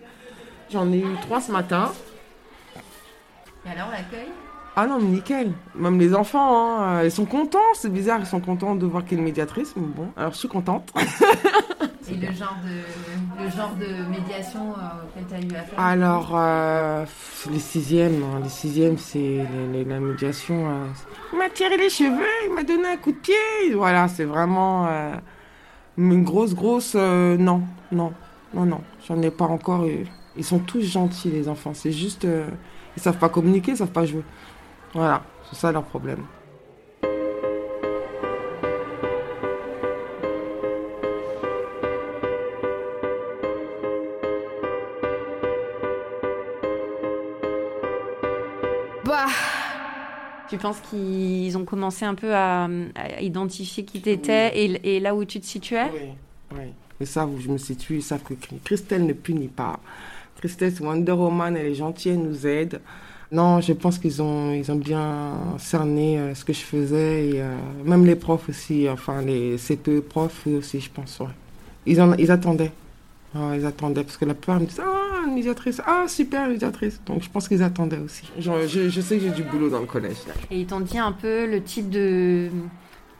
J'en 0.70 0.90
ai 0.90 1.00
eu 1.00 1.14
trois 1.20 1.42
ce 1.42 1.52
matin. 1.52 1.92
Et 3.66 3.70
alors, 3.70 3.90
l'accueil 3.90 4.28
Ah 4.76 4.86
non, 4.86 4.98
mais 4.98 5.08
nickel. 5.08 5.52
Même 5.74 5.98
les 5.98 6.14
enfants, 6.14 6.80
hein, 6.80 7.04
ils 7.04 7.10
sont 7.12 7.24
contents. 7.26 7.58
C'est 7.74 7.92
bizarre, 7.92 8.20
ils 8.20 8.26
sont 8.26 8.40
contents 8.40 8.74
de 8.74 8.86
voir 8.86 9.04
qu'il 9.04 9.12
y 9.12 9.14
a 9.16 9.18
une 9.18 9.24
médiatrice. 9.24 9.74
Mais 9.76 9.86
bon, 9.86 10.08
alors 10.16 10.32
je 10.32 10.38
suis 10.38 10.48
contente. 10.48 10.92
Et 12.10 12.16
le 12.26 12.32
genre 12.34 12.56
de, 12.64 13.42
le 13.44 13.48
genre 13.50 13.74
de 13.76 14.04
médiation 14.10 14.72
euh, 14.72 15.06
auquel 15.06 15.24
tu 15.28 15.34
as 15.34 15.38
eu 15.38 15.58
affaire? 15.58 15.78
Alors, 15.78 16.32
euh, 16.34 17.04
les 17.50 17.58
sixièmes, 17.60 18.22
hein, 18.24 18.40
les 18.42 18.48
sixièmes, 18.50 18.98
c'est 18.98 19.18
les- 19.18 19.66
les- 19.72 19.84
la 19.84 19.98
médiation. 20.00 20.68
euh, 20.68 20.84
il 21.32 21.38
m'a 21.38 21.48
tiré 21.48 21.76
les 21.78 21.88
cheveux, 21.88 22.26
il 22.48 22.54
m'a 22.54 22.64
donné 22.64 22.88
un 22.88 22.96
coup 22.98 23.12
de 23.12 23.16
pied. 23.16 23.72
Voilà, 23.74 24.08
c'est 24.08 24.24
vraiment 24.24 24.86
euh, 24.88 25.14
une 25.96 26.22
grosse, 26.24 26.54
grosse. 26.54 26.92
euh, 26.96 27.36
non, 27.38 27.62
non, 27.92 28.12
non, 28.52 28.66
non. 28.66 28.80
J'en 29.08 29.22
ai 29.22 29.30
pas 29.30 29.46
encore 29.46 29.86
eu. 29.86 30.04
Ils 30.36 30.44
sont 30.44 30.58
tous 30.58 30.82
gentils, 30.82 31.30
les 31.30 31.48
enfants. 31.48 31.72
C'est 31.72 31.92
juste. 31.92 32.26
Ils 32.96 33.02
savent 33.02 33.18
pas 33.18 33.28
communiquer, 33.28 33.72
ils 33.72 33.76
savent 33.76 33.90
pas 33.90 34.04
jouer. 34.04 34.22
Voilà, 34.94 35.22
c'est 35.48 35.56
ça 35.56 35.72
leur 35.72 35.84
problème. 35.84 36.24
Bah, 49.04 49.26
tu 50.48 50.58
penses 50.58 50.80
qu'ils 50.88 51.56
ont 51.58 51.64
commencé 51.64 52.04
un 52.04 52.14
peu 52.14 52.34
à, 52.34 52.64
à 52.94 53.20
identifier 53.20 53.84
qui 53.84 54.00
t'étais 54.00 54.56
et, 54.56 54.96
et 54.96 55.00
là 55.00 55.14
où 55.14 55.24
tu 55.24 55.40
te 55.40 55.46
situais? 55.46 55.90
Oui. 56.54 56.64
Ils 57.00 57.06
savent 57.06 57.34
où 57.34 57.40
je 57.40 57.48
me 57.48 57.58
situe, 57.58 57.96
ils 57.96 58.02
savent 58.02 58.22
que 58.22 58.34
Christelle 58.62 59.06
ne 59.06 59.12
punit 59.12 59.48
pas. 59.48 59.80
C'est 60.44 60.80
Wonder 60.80 61.12
Woman, 61.12 61.56
elle 61.56 61.66
est 61.66 61.74
gentille, 61.74 62.12
elle 62.12 62.22
nous 62.22 62.46
aide. 62.46 62.80
Non, 63.30 63.60
je 63.60 63.72
pense 63.72 63.98
qu'ils 63.98 64.20
ont, 64.20 64.52
ils 64.52 64.70
ont 64.70 64.76
bien 64.76 65.32
cerné 65.58 66.18
euh, 66.18 66.34
ce 66.34 66.44
que 66.44 66.52
je 66.52 66.60
faisais, 66.60 67.28
et 67.28 67.40
euh, 67.40 67.54
même 67.84 68.04
les 68.04 68.16
profs 68.16 68.48
aussi, 68.50 68.88
enfin 68.90 69.22
les 69.22 69.56
CPE 69.56 70.00
profs 70.00 70.46
aussi, 70.46 70.80
je 70.80 70.90
pense. 70.90 71.18
Ouais. 71.20 71.28
Ils, 71.86 72.00
en, 72.02 72.12
ils 72.14 72.30
attendaient. 72.30 72.72
Ouais, 73.34 73.58
ils 73.58 73.64
attendaient, 73.64 74.02
parce 74.04 74.18
que 74.18 74.26
la 74.26 74.34
plupart 74.34 74.60
me 74.60 74.66
disaient 74.66 74.82
Ah, 74.84 75.26
une 75.26 75.34
médiatrice, 75.34 75.80
ah, 75.86 76.04
super, 76.08 76.48
médiatrice. 76.48 77.00
Donc 77.06 77.22
je 77.22 77.30
pense 77.30 77.48
qu'ils 77.48 77.62
attendaient 77.62 77.98
aussi. 78.04 78.24
Je, 78.38 78.50
je, 78.68 78.90
je 78.90 79.00
sais 79.00 79.16
que 79.16 79.22
j'ai 79.22 79.30
du 79.30 79.44
boulot 79.44 79.70
dans 79.70 79.80
le 79.80 79.86
collège. 79.86 80.16
là. 80.28 80.34
Et 80.50 80.60
ils 80.60 80.66
t'ont 80.66 80.80
dit 80.80 80.98
un 80.98 81.12
peu 81.12 81.46
le 81.50 81.62
type 81.62 81.88
de 81.88 82.48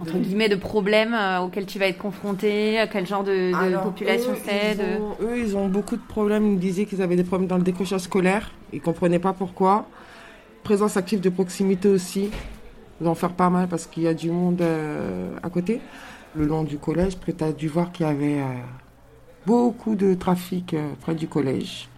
entre 0.03 0.19
guillemets 0.19 0.49
de 0.49 0.57
problème 0.57 1.15
euh, 1.15 1.41
auquel 1.41 1.65
tu 1.67 1.79
vas 1.79 1.87
être 1.87 1.99
confronté, 1.99 2.79
à 2.79 2.87
quel 2.87 3.07
genre 3.07 3.25
de, 3.25 3.51
de 3.53 3.55
Alors, 3.57 3.83
population 3.85 4.33
c'est. 4.45 4.75
de- 4.77 5.25
Eux, 5.25 5.39
ils 5.39 5.57
ont 5.57 5.69
beaucoup 5.69 5.97
de 5.97 6.03
problèmes. 6.03 6.45
Ils 6.47 6.53
me 6.55 6.59
disaient 6.59 6.85
qu'ils 6.85 7.01
avaient 7.03 7.17
des 7.17 7.25
problèmes 7.25 7.49
dans 7.49 7.57
le 7.57 7.63
décrochage 7.63 8.01
scolaire. 8.03 8.51
Ils 8.73 8.77
ne 8.81 8.83
comprenaient 8.85 9.19
pas 9.19 9.33
pourquoi. 9.33 9.87
Présence 10.65 10.97
active 10.97 11.21
de 11.21 11.29
proximité 11.31 11.89
aussi. 11.89 12.31
Ils 13.01 13.05
vont 13.07 13.15
faire 13.15 13.33
pas 13.33 13.51
mal 13.51 13.69
parce 13.69 13.87
qu'il 13.87 14.03
y 14.05 14.09
a 14.09 14.15
du 14.15 14.31
monde 14.31 14.61
euh, 14.61 15.31
à 15.43 15.51
côté. 15.51 15.81
Le 16.37 16.47
long 16.47 16.63
du 16.65 16.79
collège, 16.79 17.15
tu 17.25 17.45
as 17.45 17.53
dû 17.53 17.69
voir 17.69 17.93
qu'il 17.93 18.07
y 18.07 18.09
avait 18.09 18.39
euh, 18.41 18.45
beaucoup 19.47 19.95
de 19.95 20.15
trafic 20.15 20.75
euh, 20.75 20.89
près 21.01 21.15
du 21.15 21.27
collège. 21.29 21.89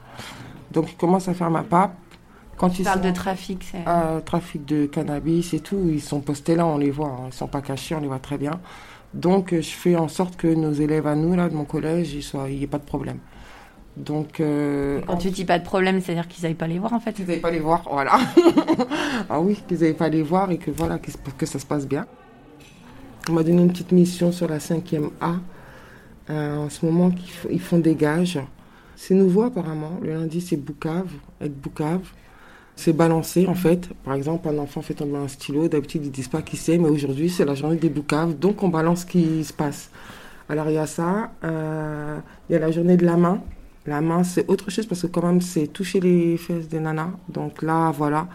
Donc, 0.72 0.90
ils 0.92 0.96
commencent 0.96 1.28
à 1.28 1.34
faire 1.34 1.50
ma 1.50 1.62
pape. 1.62 1.94
Quand 2.56 2.70
Tu 2.70 2.82
ils 2.82 2.84
parles 2.84 3.02
sont- 3.02 3.08
de 3.08 3.14
trafic, 3.14 3.64
c'est. 3.70 3.82
euh, 3.88 4.20
trafic 4.20 4.64
de 4.64 4.86
cannabis 4.86 5.52
et 5.54 5.60
tout, 5.60 5.88
ils 5.92 6.00
sont 6.02 6.20
postés 6.20 6.54
là, 6.54 6.66
on 6.66 6.78
les 6.78 6.90
voit, 6.90 7.08
hein. 7.08 7.24
ils 7.28 7.32
sont 7.34 7.48
pas 7.48 7.60
cachés, 7.62 7.94
on 7.94 8.00
les 8.00 8.06
voit 8.08 8.18
très 8.20 8.38
bien. 8.38 8.60
Donc 9.12 9.52
euh, 9.52 9.60
je 9.62 9.70
fais 9.70 9.96
en 9.96 10.08
sorte 10.08 10.36
que 10.36 10.46
nos 10.46 10.72
élèves 10.72 11.06
à 11.06 11.14
nous, 11.14 11.34
là, 11.34 11.48
de 11.48 11.54
mon 11.54 11.64
collège, 11.64 12.14
il 12.14 12.56
n'y 12.56 12.62
ait 12.62 12.66
pas 12.66 12.78
de 12.78 12.84
problème. 12.84 13.18
Donc... 13.96 14.40
euh, 14.40 15.00
Quand 15.06 15.16
tu 15.18 15.30
dis 15.30 15.44
pas 15.44 15.58
de 15.60 15.64
problème, 15.64 16.00
c'est-à-dire 16.00 16.26
qu'ils 16.26 16.42
n'aillent 16.44 16.54
pas 16.54 16.66
les 16.66 16.78
voir 16.80 16.92
en 16.92 17.00
fait. 17.00 17.12
Qu'ils 17.12 17.26
n'aillent 17.26 17.38
pas 17.40 17.50
les 17.52 17.60
voir, 17.60 17.82
voilà. 17.90 18.18
ah 19.30 19.40
oui, 19.40 19.60
qu'ils 19.68 19.80
n'aillent 19.80 19.92
pas 19.94 20.08
les 20.08 20.22
voir 20.22 20.50
et 20.50 20.58
que 20.58 20.70
voilà, 20.72 20.98
que, 20.98 21.10
que 21.38 21.46
ça 21.46 21.58
se 21.60 21.66
passe 21.66 21.86
bien. 21.86 22.06
On 23.28 23.32
m'a 23.34 23.42
donné 23.44 23.62
une 23.62 23.70
petite 23.70 23.92
mission 23.92 24.32
sur 24.32 24.48
la 24.48 24.58
5e 24.58 25.10
A. 25.20 25.34
Euh, 26.30 26.56
en 26.56 26.70
ce 26.70 26.84
moment, 26.84 27.10
ils 27.50 27.60
font 27.60 27.78
des 27.78 27.94
gages. 27.94 28.40
C'est 28.96 29.14
nouveau 29.14 29.42
apparemment. 29.42 29.92
Le 30.02 30.14
lundi, 30.14 30.40
c'est 30.40 30.56
boucave, 30.56 31.10
être 31.40 31.54
boucave. 31.60 32.02
C'est 32.76 32.92
balancé 32.92 33.46
en 33.46 33.54
fait. 33.54 33.88
Par 34.04 34.14
exemple, 34.14 34.48
un 34.48 34.58
enfant 34.58 34.82
fait 34.82 34.94
tomber 34.94 35.16
un 35.18 35.28
stylo. 35.28 35.68
D'habitude, 35.68 36.04
ils 36.04 36.10
disent 36.10 36.28
pas 36.28 36.42
qui 36.42 36.56
c'est, 36.56 36.78
mais 36.78 36.88
aujourd'hui, 36.88 37.30
c'est 37.30 37.44
la 37.44 37.54
journée 37.54 37.76
des 37.76 37.88
boucaves. 37.88 38.38
Donc, 38.38 38.62
on 38.62 38.68
balance 38.68 39.02
ce 39.02 39.06
qui 39.06 39.44
se 39.44 39.52
passe. 39.52 39.90
Alors, 40.48 40.68
il 40.68 40.74
y 40.74 40.78
a 40.78 40.86
ça. 40.86 41.30
Euh, 41.44 42.18
Il 42.48 42.52
y 42.52 42.56
a 42.56 42.58
la 42.58 42.70
journée 42.70 42.96
de 42.96 43.04
la 43.06 43.16
main. 43.16 43.40
La 43.86 44.00
main, 44.00 44.24
c'est 44.24 44.48
autre 44.48 44.70
chose 44.70 44.86
parce 44.86 45.02
que 45.02 45.06
quand 45.08 45.22
même, 45.24 45.40
c'est 45.40 45.66
toucher 45.68 46.00
les 46.00 46.36
fesses 46.36 46.68
des 46.68 46.80
nanas. 46.80 47.10
Donc 47.28 47.62
là, 47.62 47.90
voilà. 47.92 48.28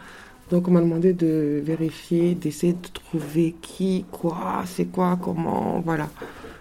Donc 0.49 0.67
on 0.67 0.71
m'a 0.71 0.81
demandé 0.81 1.13
de 1.13 1.61
vérifier, 1.63 2.33
d'essayer 2.35 2.73
de 2.73 2.87
trouver 2.93 3.55
qui, 3.61 4.05
quoi, 4.11 4.63
c'est 4.65 4.85
quoi, 4.85 5.17
comment, 5.21 5.79
voilà. 5.85 6.09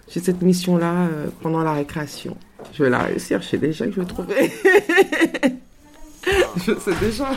J'ai 0.08 0.20
cette 0.20 0.42
mission-là 0.42 0.92
euh, 1.06 1.26
pendant 1.40 1.62
la 1.62 1.72
récréation. 1.72 2.36
Je 2.74 2.84
vais 2.84 2.90
la 2.90 3.00
réussir, 3.00 3.40
je 3.40 3.48
sais 3.48 3.58
déjà 3.58 3.86
que 3.86 3.92
je 3.92 4.00
vais 4.00 4.06
trouver. 4.06 4.52
je 6.66 6.78
sais 6.78 6.94
déjà. 7.00 7.30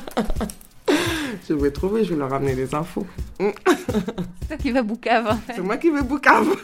je 1.48 1.54
vais 1.54 1.72
trouver, 1.72 2.04
je 2.04 2.12
vais 2.12 2.20
leur 2.20 2.30
ramener 2.30 2.56
des 2.56 2.74
infos. 2.74 3.06
C'est 3.40 4.48
toi 4.48 4.58
qui 4.58 4.72
vas 4.72 4.84
boucave. 4.84 5.28
en 5.28 5.36
fait. 5.36 5.54
C'est 5.56 5.62
moi 5.62 5.78
qui 5.78 5.90
vais 5.90 6.02
boucave. 6.02 6.48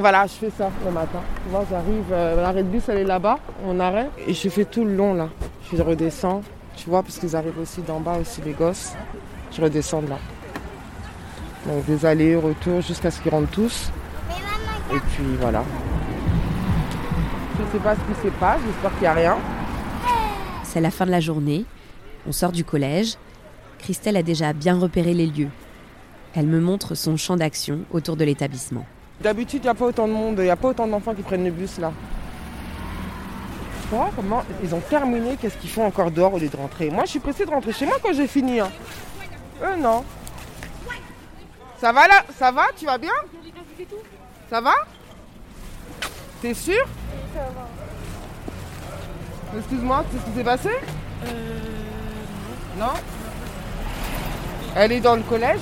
Voilà, 0.00 0.26
je 0.28 0.32
fais 0.34 0.50
ça 0.56 0.70
le 0.84 0.92
matin. 0.92 1.20
Tu 1.42 1.50
vois, 1.50 1.66
j'arrive, 1.68 2.04
euh, 2.12 2.40
l'arrêt 2.40 2.62
de 2.62 2.68
bus, 2.68 2.88
elle 2.88 2.98
est 2.98 3.04
là-bas, 3.04 3.40
on 3.64 3.80
arrête. 3.80 4.12
Et 4.28 4.32
je 4.32 4.48
fais 4.48 4.64
tout 4.64 4.84
le 4.84 4.94
long, 4.94 5.12
là. 5.12 5.28
Je 5.72 5.82
redescends, 5.82 6.42
tu 6.78 6.88
vois, 6.88 7.02
parce 7.02 7.18
qu'ils 7.18 7.34
arrivent 7.34 7.58
aussi 7.58 7.82
d'en 7.82 7.98
bas, 7.98 8.16
aussi 8.20 8.40
les 8.40 8.52
gosses. 8.52 8.92
Je 9.50 9.60
redescends 9.60 10.02
de 10.02 10.10
là. 10.10 10.18
Donc 11.66 11.84
des 11.86 12.06
allers, 12.06 12.36
retours, 12.36 12.80
jusqu'à 12.82 13.10
ce 13.10 13.20
qu'ils 13.20 13.32
rentrent 13.32 13.50
tous. 13.50 13.90
Et 14.94 15.00
puis 15.10 15.24
voilà. 15.40 15.64
Je 17.58 17.72
sais 17.72 17.82
pas 17.82 17.94
ce 17.94 18.00
qui 18.00 18.26
se 18.26 18.32
passe, 18.34 18.60
j'espère 18.64 18.90
qu'il 18.92 19.00
n'y 19.00 19.06
a 19.06 19.12
rien. 19.12 19.36
C'est 20.62 20.80
la 20.80 20.90
fin 20.90 21.04
de 21.04 21.10
la 21.10 21.20
journée. 21.20 21.64
On 22.26 22.32
sort 22.32 22.52
du 22.52 22.64
collège. 22.64 23.16
Christelle 23.78 24.16
a 24.16 24.22
déjà 24.22 24.52
bien 24.52 24.78
repéré 24.78 25.14
les 25.14 25.26
lieux. 25.26 25.50
Elle 26.34 26.46
me 26.46 26.60
montre 26.60 26.94
son 26.94 27.16
champ 27.16 27.36
d'action 27.36 27.80
autour 27.90 28.16
de 28.16 28.24
l'établissement. 28.24 28.86
D'habitude, 29.20 29.60
il 29.62 29.66
n'y 29.66 29.70
a 29.70 29.74
pas 29.74 29.86
autant 29.86 30.06
de 30.06 30.12
monde, 30.12 30.36
il 30.38 30.44
n'y 30.44 30.50
a 30.50 30.56
pas 30.56 30.68
autant 30.68 30.86
d'enfants 30.86 31.14
qui 31.14 31.22
prennent 31.22 31.44
le 31.44 31.50
bus 31.50 31.78
là. 31.78 31.92
Pas 33.90 34.10
comment 34.14 34.42
ils 34.62 34.74
ont 34.74 34.80
terminé, 34.80 35.36
qu'est-ce 35.40 35.56
qu'ils 35.56 35.70
font 35.70 35.86
encore 35.86 36.10
dehors 36.10 36.34
au 36.34 36.38
lieu 36.38 36.48
de 36.48 36.56
rentrer. 36.56 36.90
Moi, 36.90 37.04
je 37.06 37.10
suis 37.10 37.20
pressée 37.20 37.46
de 37.46 37.50
rentrer 37.50 37.72
chez 37.72 37.86
moi 37.86 37.96
quand 38.02 38.12
j'ai 38.12 38.26
fini. 38.26 38.60
hein. 38.60 38.70
Eux, 39.62 39.76
non. 39.78 40.04
Ça 41.80 41.92
va 41.92 42.06
là? 42.06 42.22
Ça 42.38 42.50
va? 42.52 42.64
Tu 42.76 42.84
vas 42.84 42.98
bien? 42.98 43.12
Ça 44.50 44.60
va? 44.60 44.74
T'es 46.42 46.54
sûr? 46.54 46.84
Excuse-moi, 49.56 50.04
qu'est-ce 50.10 50.24
qui 50.24 50.36
s'est 50.36 50.44
passé? 50.44 50.70
Non? 52.78 52.92
Elle 54.76 54.92
est 54.92 55.00
dans 55.00 55.16
le 55.16 55.22
collège? 55.22 55.60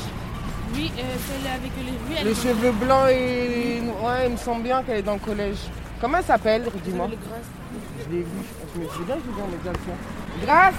Oui, 0.75 0.91
euh, 0.99 1.03
celle 1.29 1.51
avec 1.53 1.71
les 1.79 1.93
oui, 1.93 2.17
elle 2.21 2.27
Les 2.27 2.35
cheveux 2.35 2.73
blancs 2.73 3.09
et. 3.11 3.81
Ouais, 4.03 4.27
il 4.27 4.33
me 4.33 4.37
semble 4.37 4.63
bien 4.65 4.83
qu'elle 4.83 4.99
est 4.99 5.03
dans 5.03 5.15
le 5.15 5.21
collège. 5.21 5.59
Comment 6.01 6.19
elle 6.19 6.25
s'appelle 6.25 6.65
Dis-moi? 6.85 7.09
Je 7.99 8.11
l'ai 8.11 8.23
vue. 8.23 8.45
Je 8.75 8.81
me 8.81 8.89
suis 8.89 9.05
bien 9.05 9.15
que 9.17 9.21
je 9.27 9.31
vu 9.31 9.43
en 9.43 9.49
médiation. 9.49 9.95
Grâce 10.43 10.75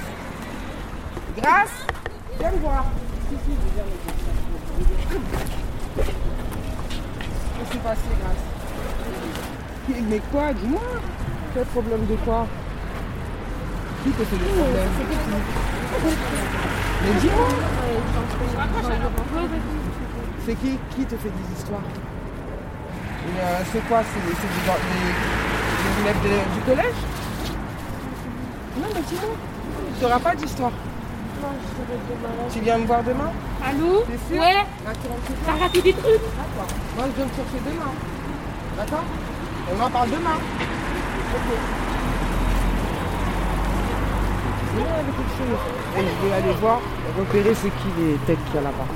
Grâce 1.37 1.85
Viens 2.39 2.51
me 2.51 2.57
voir. 2.57 2.85
Si, 3.29 3.35
si, 3.35 3.51
je 3.51 3.73
viens 3.73 3.83
voir. 3.83 4.17
Qu'est-ce 7.57 7.69
qui 7.69 7.77
s'est 7.77 7.83
passé, 7.83 8.01
Grâce? 8.21 8.43
Mais 10.09 10.21
quoi 10.31 10.53
Dis-moi. 10.53 10.81
Quel 11.53 11.65
problème 11.65 12.05
de 12.05 12.15
quoi? 12.17 12.47
Qui 14.03 14.11
te 14.11 14.23
fait 14.23 14.37
des 14.37 14.45
problèmes 14.45 14.89
Mais 17.03 17.19
dis-moi 17.19 17.47
C'est 20.45 20.55
qui? 20.55 20.77
Qui 20.95 21.05
te 21.05 21.15
fait 21.15 21.29
des 21.29 21.57
histoires? 21.57 21.81
Euh, 23.39 23.59
C'est 23.71 23.87
quoi? 23.87 24.01
C'est 24.03 24.19
c'est 24.19 24.31
des, 24.31 25.46
les- 25.87 26.03
les 26.03 26.09
élèves 26.09 26.21
de- 26.23 26.53
du 26.55 26.61
collège 26.65 26.95
Non, 28.77 28.87
mais 28.93 29.01
dis-moi. 29.01 29.35
Tu 29.97 30.03
n'auras 30.03 30.19
pas 30.19 30.35
d'histoire. 30.35 30.71
Tu 32.51 32.59
viens 32.61 32.77
me 32.79 32.85
voir 32.85 33.03
demain 33.03 33.31
Allô 33.63 34.01
T'es 34.01 34.33
sûr 34.33 34.41
Ouais. 34.41 34.65
Ah, 34.85 34.91
T'as 35.45 35.51
raté 35.63 35.81
des 35.81 35.93
trucs 35.93 36.05
D'accord. 36.13 36.67
Moi, 36.95 37.05
je 37.07 37.11
viens 37.15 37.25
me 37.25 37.29
chercher 37.31 37.59
demain. 37.65 37.91
D'accord 38.77 39.03
On 39.71 39.83
en 39.83 39.89
parle 39.89 40.09
demain. 40.09 40.37
Ok. 41.35 41.47
Demain, 44.75 44.93
avec 44.93 45.15
quelque 45.17 45.35
chose. 45.37 45.59
Et 45.97 46.01
je 46.21 46.27
vais 46.27 46.33
aller 46.33 46.53
voir, 46.59 46.79
repérer 47.17 47.55
c'est 47.55 47.69
qui 47.69 47.87
les 47.99 48.15
têtes 48.25 48.43
qu'il 48.45 48.55
y 48.55 48.57
a 48.57 48.61
là-bas. 48.61 48.87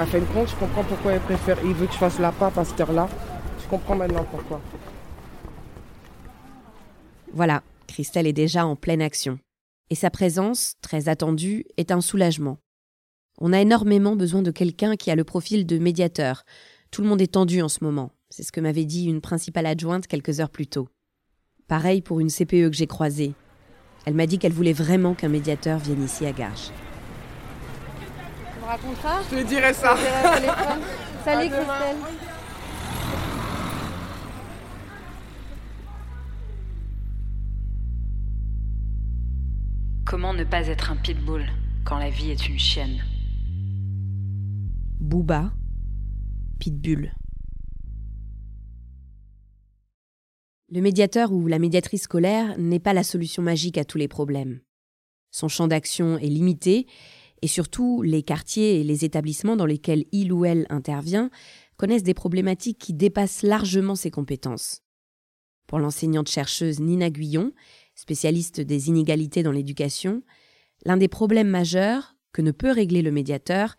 À 0.00 0.06
fin 0.06 0.18
de 0.18 0.24
compte, 0.24 0.48
je 0.48 0.54
comprends 0.56 0.82
pourquoi 0.84 1.12
il 1.14 1.20
préfère. 1.20 1.56
Il 1.64 1.74
veut 1.74 1.86
que 1.86 1.92
je 1.92 1.98
fasse 1.98 2.18
la 2.18 2.32
pape 2.32 2.56
à 2.58 2.64
cette 2.64 2.80
heure-là. 2.80 3.08
Je 3.62 3.68
comprends 3.68 3.94
maintenant 3.96 4.24
pourquoi. 4.30 4.60
Voilà, 7.34 7.62
Christelle 7.86 8.26
est 8.26 8.32
déjà 8.32 8.66
en 8.66 8.76
pleine 8.76 9.02
action. 9.02 9.38
Et 9.90 9.94
sa 9.94 10.10
présence, 10.10 10.74
très 10.82 11.08
attendue, 11.08 11.64
est 11.76 11.90
un 11.90 12.00
soulagement. 12.00 12.58
On 13.40 13.52
a 13.52 13.60
énormément 13.60 14.16
besoin 14.16 14.42
de 14.42 14.50
quelqu'un 14.50 14.96
qui 14.96 15.10
a 15.10 15.16
le 15.16 15.24
profil 15.24 15.66
de 15.66 15.78
médiateur. 15.78 16.44
Tout 16.90 17.02
le 17.02 17.08
monde 17.08 17.22
est 17.22 17.32
tendu 17.32 17.62
en 17.62 17.68
ce 17.68 17.82
moment. 17.82 18.10
C'est 18.28 18.42
ce 18.42 18.52
que 18.52 18.60
m'avait 18.60 18.84
dit 18.84 19.06
une 19.06 19.20
principale 19.20 19.66
adjointe 19.66 20.06
quelques 20.06 20.40
heures 20.40 20.50
plus 20.50 20.66
tôt. 20.66 20.88
Pareil 21.68 22.02
pour 22.02 22.20
une 22.20 22.30
CPE 22.30 22.68
que 22.70 22.72
j'ai 22.72 22.86
croisée. 22.86 23.34
Elle 24.04 24.14
m'a 24.14 24.26
dit 24.26 24.38
qu'elle 24.38 24.52
voulait 24.52 24.72
vraiment 24.72 25.14
qu'un 25.14 25.28
médiateur 25.28 25.78
vienne 25.78 26.04
ici 26.04 26.26
à 26.26 26.32
Garges. 26.32 26.70
Tu 28.54 28.60
me 28.60 28.66
raconteras 28.66 29.22
Je 29.30 29.36
te 29.36 29.42
dirai 29.42 29.72
ça. 29.72 29.96
Je 29.96 30.02
te 30.02 30.06
dirai 30.06 30.28
au 30.28 30.40
téléphone. 30.40 30.82
Salut 31.24 31.54
À 31.54 31.60
demain. 31.60 31.78
Christelle. 31.78 32.41
Comment 40.12 40.34
ne 40.34 40.44
pas 40.44 40.66
être 40.66 40.90
un 40.90 40.96
pitbull 40.96 41.46
quand 41.86 41.96
la 41.96 42.10
vie 42.10 42.32
est 42.32 42.46
une 42.46 42.58
chienne 42.58 43.02
Booba, 45.00 45.54
Pitbull. 46.60 47.14
Le 50.70 50.80
médiateur 50.82 51.32
ou 51.32 51.46
la 51.46 51.58
médiatrice 51.58 52.02
scolaire 52.02 52.58
n'est 52.58 52.78
pas 52.78 52.92
la 52.92 53.04
solution 53.04 53.42
magique 53.42 53.78
à 53.78 53.86
tous 53.86 53.96
les 53.96 54.06
problèmes. 54.06 54.60
Son 55.30 55.48
champ 55.48 55.66
d'action 55.66 56.18
est 56.18 56.26
limité 56.26 56.86
et 57.40 57.48
surtout 57.48 58.02
les 58.02 58.22
quartiers 58.22 58.80
et 58.80 58.84
les 58.84 59.06
établissements 59.06 59.56
dans 59.56 59.64
lesquels 59.64 60.04
il 60.12 60.30
ou 60.34 60.44
elle 60.44 60.66
intervient 60.68 61.30
connaissent 61.78 62.02
des 62.02 62.12
problématiques 62.12 62.78
qui 62.78 62.92
dépassent 62.92 63.42
largement 63.42 63.94
ses 63.94 64.10
compétences. 64.10 64.82
Pour 65.66 65.78
l'enseignante 65.78 66.28
chercheuse 66.28 66.80
Nina 66.80 67.08
Guyon, 67.08 67.52
spécialiste 67.94 68.60
des 68.60 68.88
inégalités 68.88 69.42
dans 69.42 69.52
l'éducation, 69.52 70.22
l'un 70.84 70.96
des 70.96 71.08
problèmes 71.08 71.48
majeurs 71.48 72.14
que 72.32 72.42
ne 72.42 72.50
peut 72.50 72.70
régler 72.70 73.02
le 73.02 73.12
médiateur, 73.12 73.76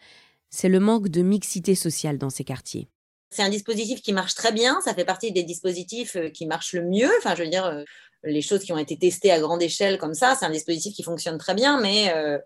c'est 0.50 0.70
le 0.70 0.80
manque 0.80 1.10
de 1.10 1.22
mixité 1.22 1.76
sociale 1.76 2.18
dans 2.18 2.30
ces 2.30 2.44
quartiers. 2.44 2.88
C'est 3.32 3.42
un 3.42 3.50
dispositif 3.50 4.02
qui 4.02 4.14
marche 4.14 4.36
très 4.36 4.52
bien. 4.52 4.80
Ça 4.82 4.94
fait 4.94 5.06
partie 5.06 5.32
des 5.32 5.42
dispositifs 5.42 6.16
euh, 6.16 6.30
qui 6.30 6.46
marchent 6.46 6.74
le 6.74 6.84
mieux. 6.84 7.10
Enfin, 7.18 7.34
je 7.36 7.42
veux 7.44 7.50
dire, 7.50 7.66
euh, 7.66 7.84
les 8.24 8.42
choses 8.42 8.64
qui 8.64 8.72
ont 8.72 8.78
été 8.78 8.98
testées 8.98 9.32
à 9.32 9.40
grande 9.40 9.62
échelle 9.62 9.98
comme 9.98 10.14
ça, 10.14 10.36
c'est 10.38 10.46
un 10.46 10.50
dispositif 10.50 10.96
qui 10.96 11.04
fonctionne 11.04 11.38
très 11.38 11.54
bien, 11.54 11.80
mais 11.80 12.14
euh, 12.16 12.38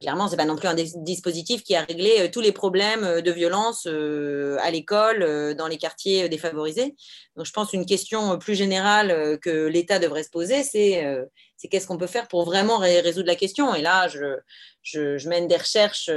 clairement, 0.00 0.28
c'est 0.28 0.36
pas 0.36 0.44
non 0.44 0.56
plus 0.56 0.68
un 0.68 0.74
dis- 0.74 0.92
dispositif 0.96 1.62
qui 1.64 1.74
a 1.74 1.82
réglé 1.82 2.16
euh, 2.20 2.28
tous 2.30 2.40
les 2.40 2.52
problèmes 2.52 3.04
euh, 3.04 3.20
de 3.20 3.30
violence 3.32 3.86
euh, 3.86 4.56
à 4.60 4.70
l'école, 4.70 5.54
dans 5.56 5.66
les 5.66 5.76
quartiers 5.76 6.28
défavorisés. 6.28 6.94
Donc, 7.36 7.46
je 7.46 7.52
pense 7.52 7.72
une 7.72 7.86
question 7.86 8.38
plus 8.38 8.54
générale 8.54 9.38
que 9.40 9.66
l'État 9.66 9.98
devrait 9.98 10.22
se 10.22 10.30
poser, 10.30 10.62
c'est 10.62 11.04
qu'est-ce 11.70 11.86
qu'on 11.86 11.98
peut 11.98 12.06
faire 12.06 12.28
pour 12.28 12.44
vraiment 12.44 12.78
ré- 12.78 13.00
résoudre 13.00 13.26
la 13.26 13.34
question. 13.34 13.74
Et 13.74 13.82
là, 13.82 14.06
je, 14.08 14.38
je, 14.82 15.28
mène 15.28 15.48
des 15.48 15.56
recherches 15.56 16.10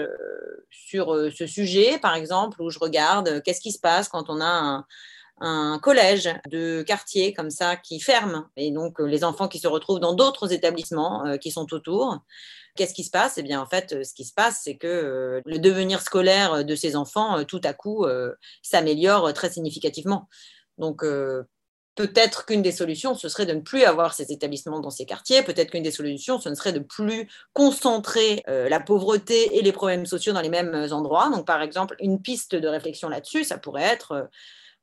sur 0.70 1.16
ce 1.36 1.48
sujet, 1.48 1.98
par 2.00 2.16
exemple, 2.16 2.62
où 2.62 2.70
je 2.70 2.80
regarde 2.80 3.42
qu'est-ce 3.44 3.62
qui 3.62 3.72
se 3.72 3.80
passe 3.80 4.10
quand 4.10 4.30
on 4.30 4.42
a 4.42 4.46
un, 4.46 4.86
un 5.40 5.80
collège 5.80 6.30
de 6.50 6.82
quartier 6.82 7.34
comme 7.34 7.50
ça 7.50 7.76
qui 7.76 8.00
ferme, 8.00 8.48
et 8.56 8.72
donc 8.72 9.00
euh, 9.00 9.06
les 9.06 9.24
enfants 9.24 9.48
qui 9.48 9.60
se 9.60 9.68
retrouvent 9.68 10.00
dans 10.00 10.14
d'autres 10.14 10.52
établissements 10.52 11.26
euh, 11.26 11.38
qui 11.38 11.52
sont 11.52 11.72
autour. 11.74 12.20
Qu'est-ce 12.76 12.94
qui 12.94 13.04
se 13.04 13.12
passe? 13.12 13.38
Eh 13.38 13.44
bien, 13.44 13.62
en 13.62 13.66
fait, 13.66 13.94
euh, 13.94 14.04
ce 14.04 14.14
qui 14.14 14.24
se 14.24 14.34
passe, 14.34 14.62
c'est 14.64 14.78
que 14.78 15.42
le 15.44 15.60
devenir 15.60 16.02
scolaire 16.02 16.64
de 16.64 16.76
ces 16.76 16.96
enfants, 16.96 17.44
tout 17.44 17.62
à 17.64 17.74
coup, 17.74 18.06
s'améliore 18.62 19.34
très 19.34 19.50
significativement. 19.50 20.30
Donc, 20.78 21.04
Peut-être 21.96 22.46
qu'une 22.46 22.62
des 22.62 22.72
solutions, 22.72 23.16
ce 23.16 23.28
serait 23.28 23.48
de 23.48 23.54
ne 23.54 23.62
plus 23.62 23.84
avoir 23.84 24.14
ces 24.14 24.32
établissements 24.32 24.80
dans 24.80 24.92
ces 24.92 25.08
quartiers. 25.08 25.42
Peut-être 25.42 25.72
qu'une 25.72 25.82
des 25.82 25.90
solutions, 25.90 26.40
ce 26.40 26.48
ne 26.48 26.54
serait 26.54 26.72
de 26.72 26.78
plus 26.78 27.28
concentrer 27.54 28.44
la 28.46 28.80
pauvreté 28.80 29.58
et 29.58 29.64
les 29.64 29.72
problèmes 29.72 30.06
sociaux 30.06 30.32
dans 30.32 30.42
les 30.42 30.50
mêmes 30.50 30.76
endroits. 30.92 31.32
Donc, 31.32 31.48
par 31.48 31.64
exemple, 31.64 31.96
une 32.00 32.22
piste 32.22 32.54
de 32.54 32.68
réflexion 32.68 33.10
là-dessus, 33.10 33.46
ça 33.46 33.58
pourrait 33.58 33.82
être 33.82 34.30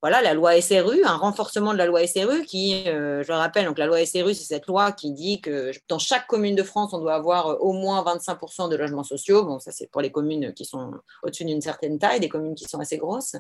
voilà, 0.04 0.20
la 0.20 0.34
loi 0.34 0.60
SRU, 0.60 1.02
un 1.02 1.16
renforcement 1.16 1.72
de 1.72 1.78
la 1.78 1.86
loi 1.86 2.06
SRU 2.06 2.44
qui, 2.44 2.86
euh, 2.88 3.22
je 3.22 3.32
le 3.32 3.38
rappelle, 3.38 3.64
donc 3.64 3.78
la 3.78 3.86
loi 3.86 4.04
SRU, 4.04 4.34
c'est 4.34 4.44
cette 4.44 4.66
loi 4.66 4.92
qui 4.92 5.12
dit 5.12 5.40
que 5.40 5.70
dans 5.88 5.98
chaque 5.98 6.26
commune 6.26 6.54
de 6.54 6.62
France, 6.62 6.92
on 6.92 6.98
doit 6.98 7.14
avoir 7.14 7.46
euh, 7.46 7.56
au 7.60 7.72
moins 7.72 8.04
25% 8.04 8.68
de 8.68 8.76
logements 8.76 9.02
sociaux. 9.02 9.46
Bon, 9.46 9.58
ça, 9.60 9.72
c'est 9.72 9.90
pour 9.90 10.02
les 10.02 10.12
communes 10.12 10.52
qui 10.52 10.66
sont 10.66 10.92
au-dessus 11.22 11.46
d'une 11.46 11.62
certaine 11.62 11.98
taille, 11.98 12.20
des 12.20 12.28
communes 12.28 12.54
qui 12.54 12.66
sont 12.66 12.80
assez 12.80 12.98
grosses. 12.98 13.36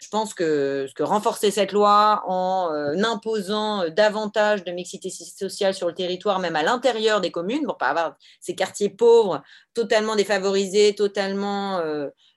Je 0.00 0.08
pense 0.08 0.34
que, 0.34 0.86
que 0.94 1.02
renforcer 1.02 1.50
cette 1.50 1.72
loi 1.72 2.22
en 2.28 2.72
euh, 2.72 2.94
imposant 3.02 3.88
davantage 3.88 4.62
de 4.62 4.70
mixité 4.70 5.10
sociale 5.10 5.74
sur 5.74 5.88
le 5.88 5.94
territoire, 5.94 6.38
même 6.38 6.54
à 6.54 6.62
l'intérieur 6.62 7.20
des 7.20 7.32
communes, 7.32 7.64
pour 7.64 7.76
pas 7.76 7.88
avoir 7.88 8.14
ces 8.38 8.54
quartiers 8.54 8.88
pauvres, 8.88 9.42
totalement 9.74 10.14
défavorisés, 10.14 10.94
totalement 10.94 11.82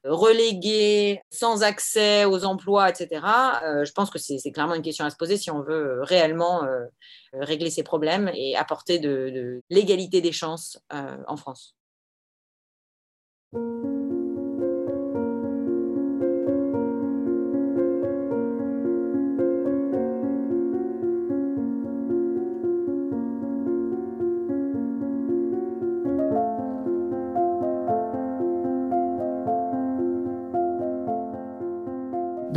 relégués, 0.07 1.21
sans 1.29 1.63
accès 1.63 2.25
aux 2.25 2.45
emplois, 2.45 2.89
etc. 2.89 3.25
Euh, 3.63 3.85
je 3.85 3.91
pense 3.91 4.09
que 4.09 4.19
c'est 4.19 4.51
clairement 4.51 4.75
une 4.75 4.81
question 4.81 5.05
à 5.05 5.09
se 5.09 5.15
poser 5.15 5.37
si 5.37 5.51
on 5.51 5.61
veut 5.61 5.99
euh, 5.99 6.03
réellement 6.03 6.63
euh, 6.63 6.85
régler 7.33 7.69
ces 7.69 7.83
problèmes 7.83 8.31
et 8.33 8.55
apporter 8.55 8.99
de, 8.99 9.61
l'égalité 9.69 10.21
des 10.21 10.31
chances 10.31 10.79
en 10.89 11.37
France. 11.37 11.75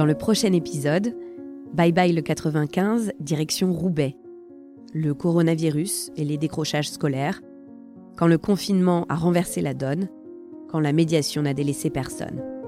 Dans 0.01 0.07
le 0.07 0.15
prochain 0.15 0.55
épisode, 0.55 1.15
Bye 1.75 1.93
bye 1.93 2.15
le 2.15 2.23
95, 2.23 3.13
direction 3.21 3.71
Roubaix. 3.71 4.17
le 4.95 5.13
coronavirus 5.13 6.11
et 6.17 6.25
les 6.25 6.39
décrochages 6.39 6.89
scolaires, 6.89 7.43
quand 8.17 8.27
le 8.27 8.39
confinement 8.39 9.05
a 9.11 9.15
renversé 9.15 9.61
la 9.61 9.75
donne, 9.75 10.09
quand 10.71 10.81
la 10.81 10.95
médiation 10.95 11.43
n'a 11.43 11.53
délaissé 11.53 11.91
personne. 11.91 12.60